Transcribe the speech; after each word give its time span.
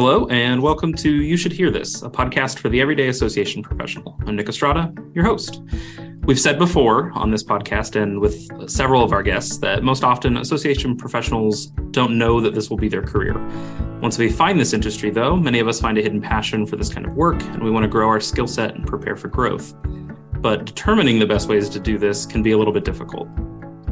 Hello, 0.00 0.28
and 0.28 0.62
welcome 0.62 0.94
to 0.94 1.10
You 1.10 1.36
Should 1.36 1.50
Hear 1.50 1.72
This, 1.72 2.02
a 2.02 2.08
podcast 2.08 2.60
for 2.60 2.68
the 2.68 2.80
Everyday 2.80 3.08
Association 3.08 3.64
Professional. 3.64 4.16
I'm 4.28 4.36
Nick 4.36 4.48
Estrada, 4.48 4.94
your 5.12 5.24
host. 5.24 5.60
We've 6.22 6.38
said 6.38 6.56
before 6.56 7.10
on 7.16 7.32
this 7.32 7.42
podcast 7.42 8.00
and 8.00 8.20
with 8.20 8.70
several 8.70 9.02
of 9.02 9.12
our 9.12 9.24
guests 9.24 9.58
that 9.58 9.82
most 9.82 10.04
often 10.04 10.36
association 10.36 10.96
professionals 10.96 11.72
don't 11.90 12.16
know 12.16 12.40
that 12.40 12.54
this 12.54 12.70
will 12.70 12.76
be 12.76 12.88
their 12.88 13.02
career. 13.02 13.44
Once 14.00 14.18
we 14.18 14.30
find 14.30 14.60
this 14.60 14.72
industry, 14.72 15.10
though, 15.10 15.34
many 15.34 15.58
of 15.58 15.66
us 15.66 15.80
find 15.80 15.98
a 15.98 16.00
hidden 16.00 16.22
passion 16.22 16.64
for 16.64 16.76
this 16.76 16.94
kind 16.94 17.04
of 17.04 17.14
work, 17.14 17.42
and 17.42 17.64
we 17.64 17.70
want 17.72 17.82
to 17.82 17.88
grow 17.88 18.06
our 18.06 18.20
skill 18.20 18.46
set 18.46 18.76
and 18.76 18.86
prepare 18.86 19.16
for 19.16 19.26
growth. 19.26 19.74
But 20.34 20.64
determining 20.64 21.18
the 21.18 21.26
best 21.26 21.48
ways 21.48 21.68
to 21.70 21.80
do 21.80 21.98
this 21.98 22.24
can 22.24 22.40
be 22.40 22.52
a 22.52 22.56
little 22.56 22.72
bit 22.72 22.84
difficult 22.84 23.26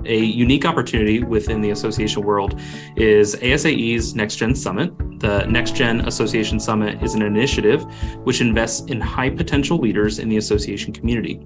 a 0.09 0.19
unique 0.19 0.65
opportunity 0.65 1.23
within 1.23 1.61
the 1.61 1.71
association 1.71 2.23
world 2.23 2.61
is 2.97 3.35
ASAE's 3.37 4.15
Next 4.15 4.37
Gen 4.37 4.55
Summit. 4.55 4.93
The 5.19 5.47
Next 5.47 5.75
Gen 5.75 6.03
Association 6.03 6.61
Summit 6.61 7.03
is 7.03 7.15
an 7.15 7.23
initiative 7.23 7.85
which 8.25 8.43
invests 8.43 8.91
in 8.91 9.01
high 9.01 9.31
potential 9.31 9.79
leaders 9.79 10.19
in 10.19 10.29
the 10.29 10.37
association 10.37 10.93
community. 10.93 11.41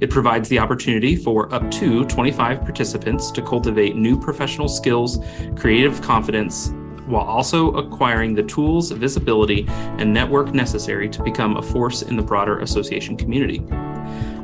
It 0.00 0.08
provides 0.08 0.48
the 0.48 0.58
opportunity 0.58 1.16
for 1.16 1.52
up 1.52 1.70
to 1.72 2.06
25 2.06 2.62
participants 2.62 3.30
to 3.32 3.42
cultivate 3.42 3.94
new 3.94 4.18
professional 4.18 4.68
skills, 4.68 5.18
creative 5.54 6.00
confidence, 6.00 6.72
while 7.06 7.26
also 7.26 7.72
acquiring 7.72 8.34
the 8.34 8.42
tools, 8.42 8.90
visibility, 8.90 9.66
and 9.98 10.14
network 10.14 10.54
necessary 10.54 11.08
to 11.10 11.22
become 11.22 11.56
a 11.56 11.62
force 11.62 12.02
in 12.02 12.16
the 12.16 12.22
broader 12.22 12.60
association 12.60 13.16
community. 13.16 13.62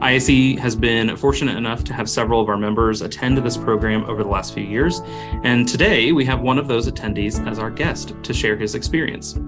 ISAE 0.02 0.58
has 0.58 0.76
been 0.76 1.16
fortunate 1.16 1.56
enough 1.56 1.82
to 1.84 1.94
have 1.94 2.08
several 2.08 2.40
of 2.40 2.48
our 2.48 2.58
members 2.58 3.00
attend 3.00 3.38
this 3.38 3.56
program 3.56 4.04
over 4.04 4.22
the 4.22 4.28
last 4.28 4.52
few 4.52 4.62
years, 4.62 5.00
and 5.42 5.66
today 5.66 6.12
we 6.12 6.24
have 6.24 6.40
one 6.40 6.58
of 6.58 6.68
those 6.68 6.86
attendees 6.86 7.44
as 7.46 7.58
our 7.58 7.70
guest 7.70 8.14
to 8.22 8.34
share 8.34 8.56
his 8.56 8.74
experience. 8.74 9.38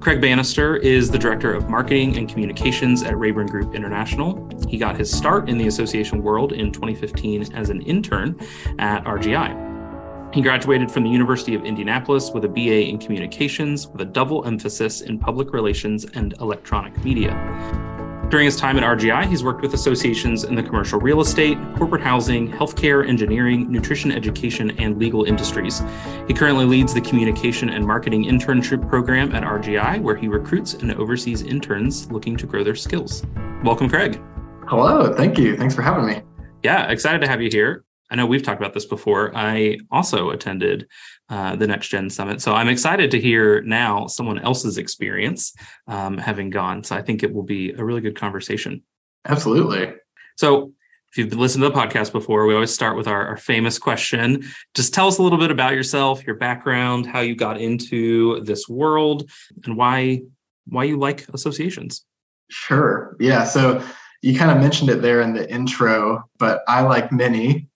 Craig 0.00 0.22
Banister 0.22 0.76
is 0.76 1.10
the 1.10 1.18
Director 1.18 1.52
of 1.52 1.68
Marketing 1.68 2.16
and 2.16 2.28
Communications 2.28 3.02
at 3.02 3.12
Raybourn 3.14 3.50
Group 3.50 3.74
International. 3.74 4.48
He 4.68 4.78
got 4.78 4.96
his 4.96 5.12
start 5.12 5.50
in 5.50 5.58
the 5.58 5.66
association 5.66 6.22
world 6.22 6.52
in 6.52 6.72
2015 6.72 7.52
as 7.52 7.68
an 7.68 7.82
intern 7.82 8.38
at 8.78 9.04
RGI. 9.04 10.34
He 10.34 10.40
graduated 10.40 10.90
from 10.90 11.02
the 11.02 11.10
University 11.10 11.54
of 11.54 11.64
Indianapolis 11.64 12.30
with 12.30 12.44
a 12.44 12.48
BA 12.48 12.88
in 12.88 12.98
Communications 12.98 13.88
with 13.88 14.00
a 14.00 14.06
double 14.06 14.44
emphasis 14.46 15.02
in 15.02 15.18
public 15.18 15.52
relations 15.52 16.06
and 16.14 16.32
electronic 16.40 16.96
media. 17.04 17.97
During 18.30 18.44
his 18.44 18.56
time 18.56 18.76
at 18.76 18.82
RGI, 18.82 19.26
he's 19.26 19.42
worked 19.42 19.62
with 19.62 19.72
associations 19.72 20.44
in 20.44 20.54
the 20.54 20.62
commercial 20.62 21.00
real 21.00 21.22
estate, 21.22 21.56
corporate 21.76 22.02
housing, 22.02 22.52
healthcare, 22.52 23.08
engineering, 23.08 23.72
nutrition 23.72 24.12
education, 24.12 24.70
and 24.72 24.98
legal 24.98 25.24
industries. 25.24 25.82
He 26.26 26.34
currently 26.34 26.66
leads 26.66 26.92
the 26.92 27.00
communication 27.00 27.70
and 27.70 27.86
marketing 27.86 28.24
internship 28.24 28.86
program 28.86 29.34
at 29.34 29.44
RGI, 29.44 30.02
where 30.02 30.14
he 30.14 30.28
recruits 30.28 30.74
and 30.74 30.92
oversees 30.92 31.40
interns 31.40 32.12
looking 32.12 32.36
to 32.36 32.46
grow 32.46 32.62
their 32.62 32.74
skills. 32.74 33.24
Welcome, 33.64 33.88
Craig. 33.88 34.20
Hello. 34.66 35.14
Thank 35.14 35.38
you. 35.38 35.56
Thanks 35.56 35.74
for 35.74 35.80
having 35.80 36.04
me. 36.04 36.20
Yeah, 36.62 36.90
excited 36.90 37.22
to 37.22 37.28
have 37.28 37.40
you 37.40 37.48
here. 37.50 37.86
I 38.10 38.16
know 38.16 38.26
we've 38.26 38.42
talked 38.42 38.60
about 38.60 38.74
this 38.74 38.84
before. 38.84 39.34
I 39.34 39.78
also 39.90 40.30
attended 40.30 40.86
uh, 41.28 41.56
the 41.56 41.66
Next 41.66 41.88
Gen 41.88 42.10
Summit. 42.10 42.40
So 42.40 42.54
I'm 42.54 42.68
excited 42.68 43.10
to 43.10 43.20
hear 43.20 43.60
now 43.62 44.06
someone 44.06 44.38
else's 44.38 44.78
experience 44.78 45.52
um, 45.86 46.18
having 46.18 46.50
gone. 46.50 46.84
So 46.84 46.96
I 46.96 47.02
think 47.02 47.22
it 47.22 47.32
will 47.32 47.42
be 47.42 47.72
a 47.72 47.84
really 47.84 48.00
good 48.00 48.16
conversation. 48.16 48.82
Absolutely. 49.26 49.92
So 50.36 50.72
if 51.12 51.18
you've 51.18 51.32
listened 51.32 51.62
to 51.62 51.70
the 51.70 51.74
podcast 51.74 52.12
before, 52.12 52.46
we 52.46 52.54
always 52.54 52.72
start 52.72 52.96
with 52.96 53.08
our, 53.08 53.26
our, 53.26 53.36
famous 53.36 53.78
question. 53.78 54.44
Just 54.74 54.92
tell 54.92 55.06
us 55.06 55.18
a 55.18 55.22
little 55.22 55.38
bit 55.38 55.50
about 55.50 55.72
yourself, 55.72 56.26
your 56.26 56.36
background, 56.36 57.06
how 57.06 57.20
you 57.20 57.34
got 57.34 57.60
into 57.60 58.42
this 58.44 58.68
world, 58.68 59.30
and 59.64 59.76
why 59.76 60.22
why 60.66 60.84
you 60.84 60.98
like 60.98 61.26
associations. 61.30 62.04
Sure. 62.50 63.16
Yeah. 63.18 63.44
So 63.44 63.82
you 64.22 64.38
kind 64.38 64.50
of 64.50 64.58
mentioned 64.58 64.90
it 64.90 65.02
there 65.02 65.22
in 65.22 65.32
the 65.32 65.50
intro, 65.50 66.28
but 66.38 66.62
I, 66.68 66.82
like 66.82 67.12
many, 67.12 67.68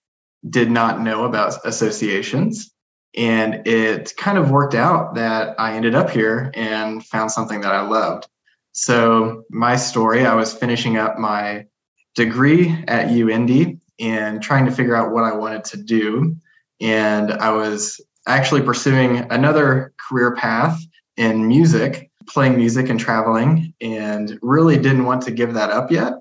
did 0.49 0.69
not 0.69 1.01
know 1.01 1.25
about 1.25 1.55
associations. 1.65 2.72
And 3.15 3.65
it 3.67 4.13
kind 4.17 4.37
of 4.37 4.49
worked 4.49 4.73
out 4.73 5.15
that 5.15 5.59
I 5.59 5.75
ended 5.75 5.93
up 5.93 6.09
here 6.09 6.51
and 6.55 7.05
found 7.05 7.31
something 7.31 7.61
that 7.61 7.71
I 7.71 7.81
loved. 7.81 8.27
So, 8.71 9.43
my 9.51 9.75
story 9.75 10.25
I 10.25 10.33
was 10.33 10.53
finishing 10.53 10.97
up 10.97 11.19
my 11.19 11.67
degree 12.15 12.69
at 12.87 13.09
UIndy 13.09 13.79
and 13.99 14.41
trying 14.41 14.65
to 14.65 14.71
figure 14.71 14.95
out 14.95 15.11
what 15.11 15.23
I 15.23 15.35
wanted 15.35 15.63
to 15.65 15.77
do. 15.77 16.35
And 16.81 17.31
I 17.33 17.51
was 17.51 18.01
actually 18.27 18.61
pursuing 18.61 19.31
another 19.31 19.93
career 19.97 20.35
path 20.35 20.79
in 21.17 21.47
music, 21.47 22.09
playing 22.27 22.57
music 22.57 22.89
and 22.89 22.99
traveling, 22.99 23.75
and 23.79 24.39
really 24.41 24.77
didn't 24.77 25.05
want 25.05 25.21
to 25.23 25.31
give 25.31 25.53
that 25.53 25.69
up 25.69 25.91
yet. 25.91 26.13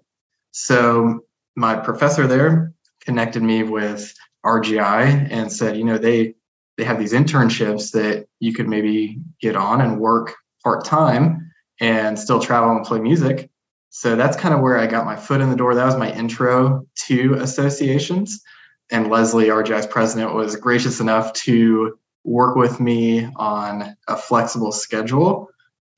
So, 0.50 1.20
my 1.56 1.76
professor 1.76 2.26
there 2.26 2.75
connected 3.00 3.42
me 3.42 3.62
with 3.62 4.14
RGI 4.44 5.28
and 5.31 5.50
said, 5.50 5.76
you 5.76 5.84
know, 5.84 5.98
they 5.98 6.34
they 6.77 6.84
have 6.84 6.99
these 6.99 7.12
internships 7.12 7.93
that 7.93 8.27
you 8.41 8.53
could 8.53 8.69
maybe 8.69 9.21
get 9.41 9.56
on 9.56 9.81
and 9.81 10.00
work 10.00 10.34
part 10.62 10.84
time 10.84 11.50
and 11.81 12.19
still 12.19 12.41
travel 12.41 12.71
and 12.71 12.84
play 12.84 13.00
music. 13.00 13.50
So 13.91 14.16
that's 14.16 14.37
kind 14.37 14.55
of 14.55 14.60
where 14.60 14.78
I 14.78 14.87
got 14.87 15.05
my 15.05 15.16
foot 15.16 15.41
in 15.41 15.50
the 15.50 15.56
door. 15.56 15.75
That 15.75 15.84
was 15.84 15.97
my 15.97 16.12
intro 16.12 16.87
to 17.06 17.34
associations. 17.34 18.43
And 18.91 19.11
Leslie, 19.11 19.49
RGI's 19.49 19.87
president, 19.87 20.34
was 20.34 20.56
gracious 20.56 21.00
enough 21.00 21.32
to 21.34 21.99
work 22.25 22.56
with 22.56 22.81
me 22.81 23.28
on 23.37 23.97
a 24.09 24.16
flexible 24.16 24.72
schedule. 24.72 25.49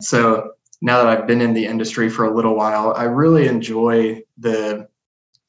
So 0.00 0.52
now 0.82 0.98
that 0.98 1.06
I've 1.06 1.26
been 1.26 1.40
in 1.40 1.54
the 1.54 1.66
industry 1.66 2.08
for 2.08 2.24
a 2.24 2.34
little 2.34 2.56
while, 2.56 2.94
I 2.96 3.04
really 3.04 3.46
enjoy 3.46 4.22
the 4.38 4.88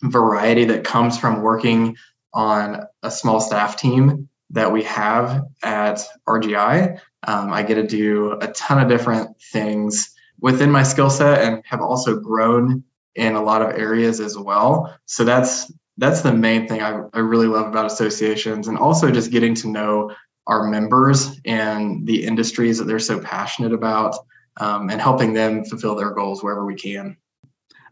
variety 0.03 0.65
that 0.65 0.83
comes 0.83 1.17
from 1.17 1.41
working 1.41 1.95
on 2.33 2.83
a 3.01 3.09
small 3.09 3.39
staff 3.39 3.77
team 3.77 4.29
that 4.51 4.71
we 4.71 4.83
have 4.83 5.43
at 5.63 6.01
RGI. 6.27 6.99
Um, 7.27 7.51
I 7.51 7.63
get 7.63 7.75
to 7.75 7.87
do 7.87 8.37
a 8.41 8.47
ton 8.49 8.81
of 8.81 8.87
different 8.87 9.29
things 9.51 10.13
within 10.39 10.71
my 10.71 10.83
skill 10.83 11.09
set 11.09 11.41
and 11.41 11.63
have 11.65 11.81
also 11.81 12.19
grown 12.19 12.83
in 13.15 13.35
a 13.35 13.41
lot 13.41 13.61
of 13.61 13.79
areas 13.79 14.19
as 14.19 14.37
well. 14.37 14.95
So 15.05 15.23
that's 15.23 15.71
that's 15.97 16.21
the 16.21 16.33
main 16.33 16.67
thing 16.67 16.81
I, 16.81 17.03
I 17.13 17.19
really 17.19 17.47
love 17.47 17.67
about 17.67 17.85
associations 17.85 18.67
and 18.67 18.77
also 18.77 19.11
just 19.11 19.31
getting 19.31 19.55
to 19.55 19.69
know 19.69 20.13
our 20.47 20.67
members 20.67 21.39
and 21.45 22.05
the 22.05 22.25
industries 22.25 22.77
that 22.77 22.83
they're 22.83 22.99
so 22.99 23.19
passionate 23.21 23.71
about 23.71 24.15
um, 24.57 24.89
and 24.89 25.01
helping 25.01 25.33
them 25.33 25.63
fulfill 25.63 25.95
their 25.95 26.11
goals 26.11 26.43
wherever 26.43 26.65
we 26.65 26.75
can. 26.75 27.17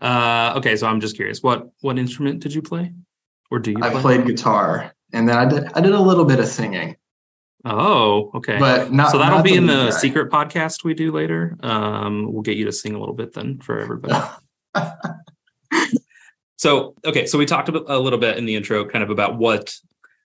Uh, 0.02 0.53
okay, 0.58 0.75
so 0.75 0.86
I'm 0.88 1.00
just 1.00 1.16
curious, 1.16 1.42
what 1.42 1.69
what 1.80 1.97
instrument 1.97 2.42
did 2.42 2.53
you 2.53 2.62
play? 2.62 2.92
Or 3.50 3.59
do 3.59 3.72
you? 3.72 3.78
I 3.81 3.90
played 4.02 4.25
guitar, 4.25 4.93
and 5.13 5.29
then 5.29 5.38
I 5.38 5.46
did 5.46 5.72
I 5.74 5.81
did 5.81 5.94
a 5.94 6.01
little 6.01 6.25
bit 6.25 6.40
of 6.40 6.47
singing. 6.47 6.97
Oh, 7.66 8.31
okay. 8.35 8.59
But 8.59 8.91
not 8.91 9.12
so 9.12 9.18
that'll 9.18 9.38
not 9.38 9.46
be 9.46 9.56
in 9.56 9.68
the 9.68 9.85
guy. 9.85 9.90
secret 9.91 10.29
podcast 10.31 10.84
we 10.84 10.94
do 10.94 11.12
later. 11.12 11.57
Um, 11.62 12.31
we'll 12.31 12.41
get 12.41 12.57
you 12.57 12.66
to 12.66 12.74
sing 12.74 12.94
a 12.94 13.00
little 13.00 13.16
bit 13.16 13.34
then 13.34 13.59
for 13.59 13.79
everybody. 13.79 14.16
so 16.57 16.96
okay, 17.06 17.25
so 17.25 17.38
we 17.38 17.46
talked 17.46 17.69
a 17.69 18.00
little 18.00 18.19
bit 18.19 18.38
in 18.38 18.46
the 18.46 18.56
intro, 18.56 18.85
kind 18.85 19.03
of 19.03 19.09
about 19.09 19.38
what 19.38 19.78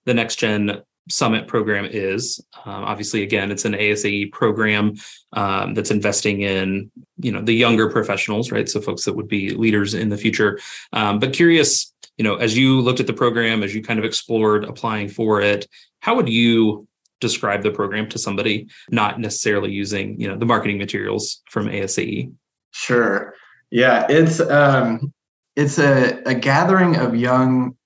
the 0.04 0.14
next 0.14 0.36
gen 0.36 0.82
summit 1.10 1.46
program 1.46 1.84
is. 1.84 2.44
Um, 2.64 2.84
obviously, 2.84 3.22
again, 3.22 3.50
it's 3.50 3.64
an 3.64 3.72
ASAE 3.72 4.32
program 4.32 4.94
um, 5.32 5.74
that's 5.74 5.90
investing 5.90 6.42
in 6.42 6.90
you 7.18 7.30
know 7.30 7.40
the 7.40 7.54
younger 7.54 7.88
professionals, 7.88 8.50
right? 8.50 8.68
So 8.68 8.80
folks 8.80 9.04
that 9.04 9.14
would 9.14 9.28
be 9.28 9.50
leaders 9.50 9.94
in 9.94 10.08
the 10.08 10.16
future. 10.16 10.58
Um, 10.92 11.20
but 11.20 11.32
curious 11.32 11.92
you 12.18 12.24
know, 12.24 12.34
as 12.36 12.58
you 12.58 12.80
looked 12.80 13.00
at 13.00 13.06
the 13.06 13.12
program, 13.12 13.62
as 13.62 13.74
you 13.74 13.82
kind 13.82 13.98
of 13.98 14.04
explored 14.04 14.64
applying 14.64 15.08
for 15.08 15.40
it, 15.40 15.66
how 16.00 16.16
would 16.16 16.28
you 16.28 16.86
describe 17.20 17.62
the 17.62 17.70
program 17.70 18.08
to 18.10 18.18
somebody 18.18 18.68
not 18.90 19.18
necessarily 19.20 19.70
using, 19.70 20.20
you 20.20 20.28
know, 20.28 20.36
the 20.36 20.46
marketing 20.46 20.78
materials 20.78 21.42
from 21.48 21.66
ASAE? 21.66 22.32
Sure. 22.72 23.34
Yeah, 23.70 24.06
it's 24.08 24.40
um 24.40 25.12
it's 25.56 25.78
a, 25.78 26.20
a 26.24 26.34
gathering 26.34 26.96
of 26.96 27.16
young 27.16 27.76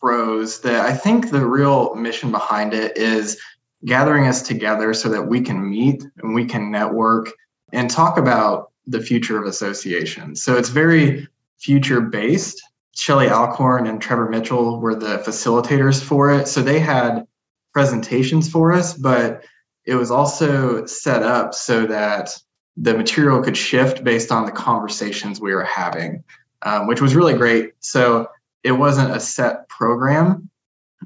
pros 0.00 0.60
that 0.60 0.84
I 0.84 0.94
think 0.94 1.30
the 1.30 1.46
real 1.46 1.94
mission 1.94 2.30
behind 2.30 2.74
it 2.74 2.96
is 2.96 3.40
gathering 3.84 4.26
us 4.26 4.42
together 4.42 4.94
so 4.94 5.08
that 5.08 5.22
we 5.22 5.40
can 5.40 5.68
meet 5.68 6.04
and 6.22 6.34
we 6.34 6.44
can 6.44 6.70
network 6.70 7.30
and 7.72 7.90
talk 7.90 8.18
about 8.18 8.70
the 8.86 9.00
future 9.00 9.38
of 9.38 9.46
associations. 9.46 10.42
So 10.42 10.56
it's 10.56 10.68
very 10.68 11.26
future 11.58 12.00
based 12.00 12.62
Shelly 12.94 13.28
Alcorn 13.28 13.86
and 13.86 14.00
Trevor 14.00 14.28
Mitchell 14.28 14.80
were 14.80 14.94
the 14.94 15.18
facilitators 15.18 16.02
for 16.02 16.30
it. 16.30 16.46
So 16.46 16.62
they 16.62 16.78
had 16.78 17.26
presentations 17.72 18.50
for 18.50 18.72
us, 18.72 18.94
but 18.94 19.44
it 19.84 19.94
was 19.94 20.10
also 20.10 20.84
set 20.86 21.22
up 21.22 21.54
so 21.54 21.86
that 21.86 22.38
the 22.76 22.94
material 22.94 23.42
could 23.42 23.56
shift 23.56 24.04
based 24.04 24.30
on 24.30 24.46
the 24.46 24.52
conversations 24.52 25.40
we 25.40 25.54
were 25.54 25.64
having, 25.64 26.22
um, 26.62 26.86
which 26.86 27.00
was 27.00 27.14
really 27.14 27.34
great. 27.34 27.72
So 27.80 28.28
it 28.62 28.72
wasn't 28.72 29.16
a 29.16 29.20
set 29.20 29.68
program. 29.68 30.48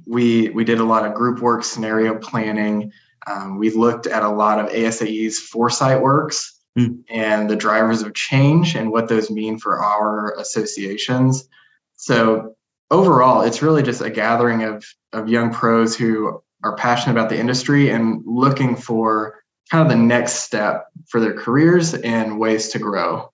We 0.06 0.50
we 0.50 0.65
did 0.65 0.79
a 0.79 0.85
lot 0.85 1.06
of 1.06 1.15
group 1.15 1.41
work, 1.41 1.65
scenario 1.65 2.19
planning, 2.19 2.93
Um, 3.27 3.59
we 3.59 3.71
looked 3.71 4.06
at 4.06 4.23
a 4.23 4.29
lot 4.29 4.61
of 4.61 4.71
ASAE's 4.71 5.38
foresight 5.38 6.00
works 6.00 6.61
mm. 6.79 6.99
and 7.11 7.50
the 7.50 7.56
drivers 7.56 8.03
of 8.03 8.15
change 8.15 8.77
and 8.77 8.91
what 8.91 9.09
those 9.09 9.31
mean 9.31 9.59
for 9.59 9.83
our 9.83 10.35
associations. 10.38 11.49
So 11.97 12.55
overall, 12.91 13.43
it's 13.43 13.63
really 13.63 13.83
just 13.83 14.01
a 14.01 14.11
gathering 14.11 14.63
of 14.63 14.85
of 15.13 15.29
young 15.29 15.53
pros 15.53 15.97
who 15.97 16.43
are 16.63 16.77
passionate 16.77 17.13
about 17.13 17.31
the 17.31 17.39
industry 17.39 17.91
and 17.91 18.23
looking 18.25 18.77
for 18.77 19.43
kind 19.71 19.83
of 19.83 19.89
the 19.89 20.03
next 20.03 20.35
step 20.35 20.87
for 21.09 21.21
their 21.21 21.35
careers 21.35 21.95
and 21.95 22.39
ways 22.39 22.69
to 22.69 22.79
grow. 22.79 23.31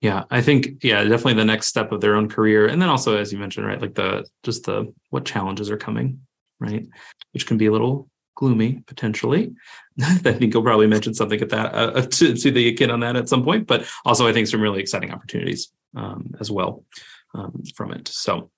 Yeah, 0.00 0.24
I 0.30 0.42
think 0.42 0.82
yeah, 0.82 1.02
definitely 1.04 1.34
the 1.34 1.44
next 1.44 1.68
step 1.68 1.92
of 1.92 2.00
their 2.00 2.16
own 2.16 2.28
career, 2.28 2.66
and 2.66 2.82
then 2.82 2.88
also 2.88 3.16
as 3.16 3.32
you 3.32 3.38
mentioned, 3.38 3.66
right, 3.66 3.80
like 3.80 3.94
the 3.94 4.26
just 4.42 4.64
the 4.64 4.92
what 5.10 5.24
challenges 5.24 5.70
are 5.70 5.76
coming, 5.76 6.20
right, 6.58 6.86
which 7.32 7.46
can 7.46 7.56
be 7.56 7.66
a 7.66 7.72
little 7.72 8.08
gloomy 8.34 8.82
potentially. 8.86 9.54
I 10.02 10.14
think 10.14 10.52
you'll 10.54 10.62
probably 10.62 10.88
mention 10.88 11.14
something 11.14 11.40
at 11.40 11.50
that 11.50 11.74
uh, 11.74 12.02
to, 12.10 12.34
to 12.34 12.50
the 12.50 12.72
kid 12.72 12.90
on 12.90 13.00
that 13.00 13.14
at 13.14 13.28
some 13.28 13.44
point, 13.44 13.68
but 13.68 13.86
also 14.04 14.26
I 14.26 14.32
think 14.32 14.48
some 14.48 14.60
really 14.60 14.80
exciting 14.80 15.12
opportunities 15.12 15.70
um, 15.94 16.34
as 16.40 16.50
well 16.50 16.84
um, 17.34 17.62
from 17.74 17.92
it. 17.92 18.08
So 18.08 18.50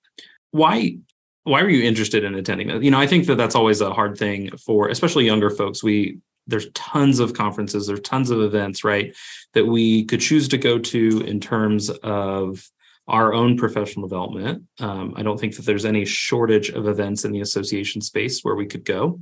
why 0.51 0.97
why 1.43 1.61
were 1.61 1.69
you 1.69 1.83
interested 1.83 2.23
in 2.23 2.33
attending 2.33 2.67
that? 2.69 2.83
You 2.83 2.89
know, 2.89 2.99
I 2.99 3.05
think 3.05 3.27
that 3.27 3.35
that's 3.35 3.55
always 3.55 3.79
a 3.79 3.93
hard 3.93 4.17
thing 4.17 4.49
for 4.57 4.89
especially 4.89 5.25
younger 5.25 5.49
folks. 5.49 5.83
We 5.83 6.19
there's 6.47 6.69
tons 6.71 7.19
of 7.19 7.33
conferences, 7.33 7.87
there's 7.87 8.01
tons 8.01 8.29
of 8.29 8.41
events, 8.41 8.83
right, 8.83 9.15
that 9.53 9.65
we 9.65 10.05
could 10.05 10.21
choose 10.21 10.47
to 10.49 10.57
go 10.57 10.77
to 10.77 11.21
in 11.21 11.39
terms 11.39 11.89
of 11.89 12.69
our 13.07 13.33
own 13.33 13.57
professional 13.57 14.07
development. 14.07 14.63
Um, 14.79 15.13
I 15.15 15.23
don't 15.23 15.39
think 15.39 15.55
that 15.55 15.65
there's 15.65 15.85
any 15.85 16.05
shortage 16.05 16.69
of 16.69 16.87
events 16.87 17.25
in 17.25 17.31
the 17.31 17.41
association 17.41 18.01
space 18.01 18.41
where 18.41 18.55
we 18.55 18.65
could 18.65 18.85
go. 18.85 19.19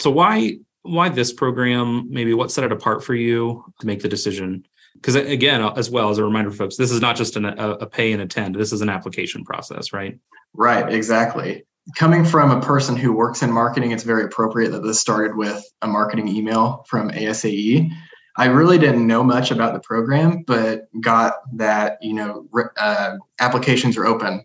So 0.00 0.10
why 0.10 0.58
why 0.82 1.08
this 1.08 1.32
program? 1.32 2.08
Maybe 2.10 2.34
what 2.34 2.50
set 2.50 2.64
it 2.64 2.72
apart 2.72 3.04
for 3.04 3.14
you 3.14 3.64
to 3.80 3.86
make 3.86 4.02
the 4.02 4.08
decision? 4.08 4.66
Because 4.94 5.16
again, 5.16 5.60
as 5.76 5.90
well 5.90 6.10
as 6.10 6.18
a 6.18 6.24
reminder 6.24 6.50
for 6.50 6.56
folks, 6.56 6.76
this 6.76 6.90
is 6.90 7.00
not 7.00 7.16
just 7.16 7.36
an, 7.36 7.44
a, 7.44 7.70
a 7.72 7.86
pay 7.86 8.12
and 8.12 8.22
attend. 8.22 8.54
This 8.54 8.72
is 8.72 8.80
an 8.80 8.88
application 8.88 9.44
process, 9.44 9.92
right? 9.92 10.18
Right, 10.54 10.90
exactly 10.92 11.64
coming 11.96 12.24
from 12.24 12.50
a 12.50 12.60
person 12.60 12.96
who 12.96 13.12
works 13.12 13.42
in 13.42 13.52
marketing, 13.52 13.92
it's 13.92 14.04
very 14.04 14.24
appropriate 14.24 14.70
that 14.70 14.82
this 14.82 15.00
started 15.00 15.36
with 15.36 15.62
a 15.82 15.86
marketing 15.86 16.28
email 16.28 16.84
from 16.88 17.10
ASAE. 17.10 17.90
I 18.36 18.46
really 18.46 18.78
didn't 18.78 19.06
know 19.06 19.22
much 19.22 19.50
about 19.50 19.74
the 19.74 19.80
program, 19.80 20.42
but 20.46 20.88
got 21.00 21.34
that 21.56 21.98
you 22.02 22.14
know 22.14 22.48
uh, 22.76 23.16
applications 23.38 23.96
are 23.96 24.06
open 24.06 24.44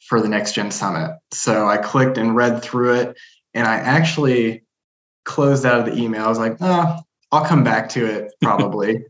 for 0.00 0.20
the 0.20 0.28
Next 0.28 0.52
Gen 0.52 0.70
Summit. 0.70 1.16
So 1.32 1.66
I 1.68 1.78
clicked 1.78 2.18
and 2.18 2.36
read 2.36 2.62
through 2.62 2.94
it, 2.94 3.18
and 3.54 3.66
I 3.66 3.76
actually 3.76 4.64
closed 5.24 5.64
out 5.64 5.80
of 5.80 5.86
the 5.86 6.00
email. 6.00 6.24
I 6.24 6.28
was 6.28 6.38
like, 6.38 6.56
oh, 6.60 6.98
I'll 7.32 7.44
come 7.44 7.64
back 7.64 7.88
to 7.90 8.04
it 8.04 8.32
probably. 8.42 9.04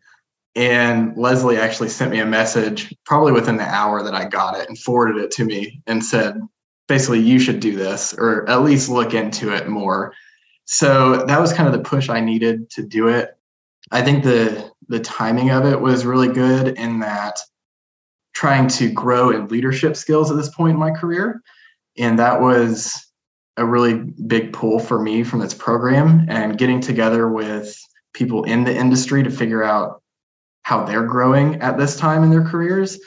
and 0.57 1.17
Leslie 1.17 1.57
actually 1.57 1.89
sent 1.89 2.11
me 2.11 2.21
a 2.21 2.27
message 2.27 2.95
probably 3.05 3.33
within 3.33 3.57
the 3.57 3.69
hour 3.69 4.03
that 4.03 4.15
I 4.15 4.25
got 4.25 4.59
it 4.59 4.69
and 4.69 4.79
forwarded 4.79 5.23
it 5.23 5.31
to 5.33 5.45
me 5.45 5.81
and 5.87 6.05
said, 6.05 6.41
basically 6.89 7.21
you 7.21 7.39
should 7.39 7.61
do 7.61 7.77
this 7.77 8.13
or 8.15 8.49
at 8.51 8.63
least 8.63 8.89
look 8.89 9.15
into 9.15 9.55
it 9.55 9.69
more. 9.69 10.13
So 10.65 11.25
that 11.27 11.41
was 11.41 11.53
kind 11.53 11.69
of 11.69 11.73
the 11.73 11.89
push 11.89 12.09
i 12.09 12.21
needed 12.21 12.69
to 12.71 12.83
do 12.83 13.09
it. 13.09 13.37
I 13.93 14.03
think 14.03 14.25
the 14.25 14.71
the 14.89 14.99
timing 14.99 15.51
of 15.51 15.65
it 15.65 15.81
was 15.81 16.05
really 16.05 16.29
good 16.29 16.77
in 16.77 16.99
that 16.99 17.39
trying 18.35 18.67
to 18.67 18.91
grow 18.91 19.31
in 19.31 19.47
leadership 19.47 19.97
skills 19.97 20.31
at 20.31 20.37
this 20.37 20.53
point 20.53 20.75
in 20.75 20.81
my 20.81 20.91
career. 20.91 21.43
And 21.97 22.19
that 22.19 22.41
was 22.41 23.07
a 23.57 23.65
really 23.65 23.95
big 23.95 24.53
pull 24.53 24.81
for 24.81 25.01
me 25.01 25.23
from 25.23 25.39
this 25.39 25.55
program 25.55 26.27
and 26.29 26.59
getting 26.59 26.81
together 26.81 27.29
with 27.29 27.77
people 28.15 28.43
in 28.45 28.65
the 28.65 28.75
industry 28.75 29.23
to 29.23 29.31
figure 29.31 29.63
out 29.63 30.00
how 30.63 30.85
they're 30.85 31.07
growing 31.07 31.57
at 31.57 31.79
this 31.79 31.97
time 31.97 32.23
in 32.23 32.31
their 32.31 32.45
careers 32.45 32.99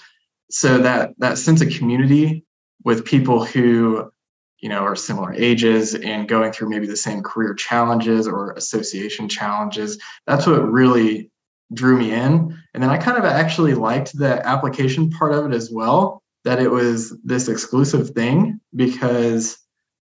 so 0.50 0.78
that 0.78 1.14
that 1.18 1.38
sense 1.38 1.62
of 1.62 1.70
community 1.70 2.46
with 2.84 3.06
people 3.06 3.44
who 3.46 4.12
you 4.60 4.70
know 4.70 4.80
are 4.80 4.96
similar 4.96 5.34
ages 5.34 5.96
and 5.96 6.28
going 6.28 6.52
through 6.52 6.70
maybe 6.70 6.88
the 6.88 6.98
same 6.98 7.22
career 7.22 7.54
challenges 7.54 8.28
or 8.28 8.54
association 8.54 9.28
challenges 9.28 10.00
that's 10.28 10.46
what 10.48 10.72
really 10.72 11.30
drew 11.74 11.98
me 11.98 12.12
in 12.12 12.58
and 12.74 12.84
then 12.84 12.90
i 12.90 12.98
kind 12.98 13.18
of 13.18 13.26
actually 13.26 13.74
liked 13.74 14.18
the 14.18 14.46
application 14.48 15.10
part 15.10 15.34
of 15.34 15.46
it 15.46 15.56
as 15.56 15.72
well 15.72 16.22
that 16.44 16.60
it 16.60 16.70
was 16.70 17.18
this 17.24 17.48
exclusive 17.48 18.10
thing 18.12 18.60
because 18.76 19.58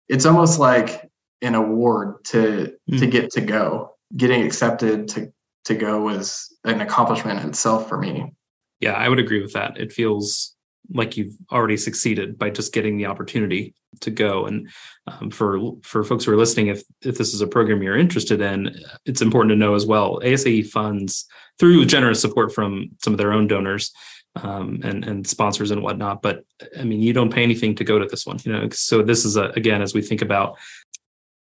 it's 0.09 0.27
almost 0.27 0.59
like 0.59 1.11
an 1.43 1.55
award 1.55 2.25
to 2.25 2.75
mm. 2.91 2.99
to 2.99 3.07
get 3.07 3.31
to 3.31 3.41
go 3.41 3.95
getting 4.17 4.45
accepted 4.45 5.09
to 5.09 5.33
to 5.65 5.75
go 5.75 6.01
was 6.01 6.55
an 6.65 6.81
accomplishment 6.81 7.41
in 7.41 7.49
itself 7.49 7.89
for 7.89 7.99
me. 7.99 8.33
Yeah 8.81 8.93
i 8.93 9.09
would 9.09 9.19
agree 9.19 9.41
with 9.43 9.53
that. 9.53 9.79
It 9.79 9.93
feels 9.93 10.55
like 10.93 11.17
you've 11.17 11.35
already 11.51 11.77
succeeded 11.77 12.39
by 12.39 12.51
just 12.51 12.75
getting 12.75 12.99
the 12.99 13.07
opportunity 13.07 13.75
to 14.01 14.11
go. 14.11 14.47
And 14.47 14.69
um, 15.07 15.31
for 15.31 15.59
for 15.83 16.05
folks 16.05 16.25
who 16.25 16.33
are 16.33 16.37
listening 16.37 16.69
if 16.69 16.83
if 17.03 17.19
this 17.19 17.35
is 17.35 17.41
a 17.41 17.47
program 17.47 17.83
you're 17.83 17.97
interested 17.97 18.41
in 18.41 18.75
it's 19.05 19.23
important 19.23 19.51
to 19.51 19.57
know 19.57 19.75
as 19.75 19.87
well 19.87 20.19
asae 20.21 20.67
funds 20.67 21.27
through 21.59 21.85
generous 21.85 22.21
support 22.21 22.53
from 22.53 22.91
some 23.03 23.13
of 23.13 23.19
their 23.19 23.33
own 23.33 23.47
donors 23.47 23.93
um, 24.37 24.81
and 24.83 25.05
and 25.05 25.27
sponsors 25.27 25.71
and 25.71 25.83
whatnot 25.83 26.23
but 26.23 26.45
i 26.79 26.85
mean 26.85 27.03
you 27.03 27.13
don't 27.13 27.33
pay 27.33 27.43
anything 27.43 27.75
to 27.75 27.85
go 27.85 27.99
to 27.99 28.07
this 28.07 28.27
one 28.27 28.39
you 28.45 28.53
know? 28.53 28.69
So 28.71 29.03
this 29.03 29.27
is 29.27 29.37
a 29.37 29.51
again 29.51 29.83
as 29.83 29.93
we 29.93 30.01
think 30.01 30.23
about 30.23 30.57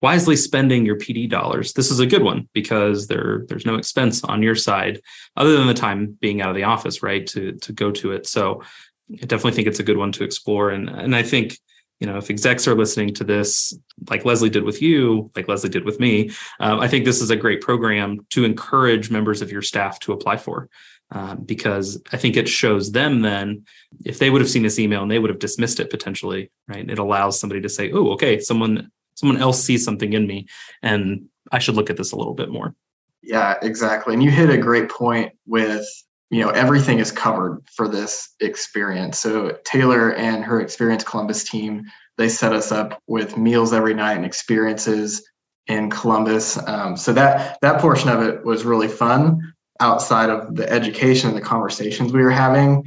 wisely 0.04 0.36
spending 0.36 0.86
your 0.86 0.98
pd 0.98 1.28
dollars 1.28 1.74
this 1.74 1.90
is 1.90 2.00
a 2.00 2.06
good 2.06 2.22
one 2.22 2.48
because 2.54 3.08
there 3.08 3.46
there's 3.48 3.66
no 3.66 3.76
expense 3.76 4.24
on 4.24 4.44
your 4.44 4.56
side 4.56 5.02
other 5.38 5.58
than 5.58 5.66
the 5.66 5.74
time 5.74 6.16
being 6.22 6.42
out 6.42 6.50
of 6.50 6.56
the 6.56 6.64
office 6.64 7.02
right 7.02 7.26
to 7.26 7.54
to 7.54 7.74
go 7.74 7.90
to 7.90 8.12
it 8.12 8.28
so 8.28 8.62
I 9.12 9.26
definitely 9.26 9.52
think 9.52 9.68
it's 9.68 9.80
a 9.80 9.84
good 9.84 9.98
one 9.98 10.12
to 10.14 10.24
explore. 10.24 10.70
And 10.70 10.90
and 10.90 11.16
I 11.16 11.24
think 11.24 11.58
you 12.00 12.08
know 12.08 12.18
if 12.18 12.30
execs 12.30 12.68
are 12.68 12.76
listening 12.76 13.14
to 13.16 13.24
this, 13.24 13.78
like 14.10 14.26
Leslie 14.26 14.50
did 14.50 14.64
with 14.64 14.82
you, 14.82 15.32
like 15.36 15.48
Leslie 15.48 15.70
did 15.70 15.86
with 15.86 16.00
me, 16.00 16.32
um, 16.60 16.80
I 16.80 16.88
think 16.88 17.06
this 17.06 17.22
is 17.22 17.30
a 17.30 17.36
great 17.36 17.62
program 17.62 18.26
to 18.32 18.46
encourage 18.46 19.12
members 19.12 19.42
of 19.42 19.52
your 19.52 19.62
staff 19.62 20.00
to 20.02 20.14
apply 20.14 20.38
for. 20.38 20.70
Uh, 21.12 21.36
because 21.36 22.02
I 22.12 22.18
think 22.18 22.38
it 22.38 22.50
shows 22.50 22.92
them 22.92 23.22
then 23.22 23.66
if 24.04 24.18
they 24.18 24.32
would 24.32 24.42
have 24.42 24.50
seen 24.50 24.64
this 24.64 24.80
email 24.80 25.04
and 25.04 25.12
they 25.12 25.20
would 25.20 25.30
have 25.30 25.38
dismissed 25.38 25.80
it 25.80 25.92
potentially, 25.92 26.50
right? 26.68 26.90
It 26.90 26.98
allows 26.98 27.40
somebody 27.40 27.62
to 27.62 27.70
say, 27.70 27.92
"Oh, 27.92 28.14
okay, 28.14 28.40
someone 28.40 28.90
someone 29.16 29.42
else 29.42 29.64
sees 29.64 29.84
something 29.84 30.14
in 30.14 30.28
me, 30.28 30.48
and 30.82 31.26
I 31.52 31.60
should 31.60 31.76
look 31.76 31.90
at 31.90 31.98
this 31.98 32.12
a 32.12 32.16
little 32.16 32.34
bit 32.34 32.50
more." 32.50 32.76
Yeah, 33.22 33.56
exactly. 33.62 34.14
And 34.14 34.22
you 34.22 34.32
hit 34.32 34.50
a 34.50 34.58
great 34.58 34.90
point 34.90 35.32
with 35.46 35.88
you 36.34 36.42
know 36.44 36.50
everything 36.50 36.98
is 36.98 37.12
covered 37.12 37.62
for 37.76 37.88
this 37.88 38.30
experience 38.40 39.20
so 39.20 39.56
taylor 39.66 40.14
and 40.16 40.44
her 40.44 40.60
experience 40.60 41.04
columbus 41.04 41.44
team 41.44 41.86
they 42.18 42.28
set 42.28 42.54
us 42.54 42.72
up 42.72 43.00
with 43.06 43.38
meals 43.38 43.72
every 43.72 43.94
night 43.94 44.16
and 44.16 44.26
experiences 44.26 45.24
in 45.68 45.92
columbus 45.92 46.58
um, 46.68 46.98
so 46.98 47.14
that 47.14 47.60
that 47.62 47.80
portion 47.80 48.10
of 48.10 48.22
it 48.22 48.44
was 48.44 48.66
really 48.66 48.88
fun 48.88 49.40
outside 49.80 50.30
of 50.30 50.56
the 50.56 50.68
education 50.72 51.30
and 51.30 51.38
the 51.38 51.42
conversations 51.42 52.12
we 52.12 52.24
were 52.24 52.32
having 52.32 52.84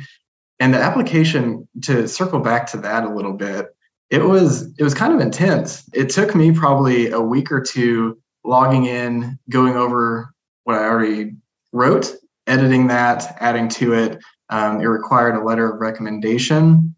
and 0.58 0.74
the 0.74 0.78
application 0.78 1.68
to 1.82 2.08
circle 2.08 2.40
back 2.40 2.66
to 2.66 2.78
that 2.78 3.04
a 3.04 3.14
little 3.14 3.32
bit 3.32 3.75
it 4.10 4.22
was 4.22 4.72
it 4.78 4.82
was 4.82 4.94
kind 4.94 5.12
of 5.12 5.20
intense 5.20 5.88
it 5.92 6.08
took 6.08 6.34
me 6.34 6.52
probably 6.52 7.10
a 7.10 7.20
week 7.20 7.50
or 7.50 7.60
two 7.60 8.18
logging 8.44 8.86
in 8.86 9.38
going 9.50 9.74
over 9.74 10.32
what 10.64 10.76
i 10.76 10.84
already 10.84 11.32
wrote 11.72 12.16
editing 12.46 12.86
that, 12.88 13.36
adding 13.40 13.68
to 13.68 13.92
it. 13.94 14.18
Um, 14.50 14.80
it 14.80 14.86
required 14.86 15.34
a 15.34 15.44
letter 15.44 15.72
of 15.72 15.80
recommendation 15.80 16.94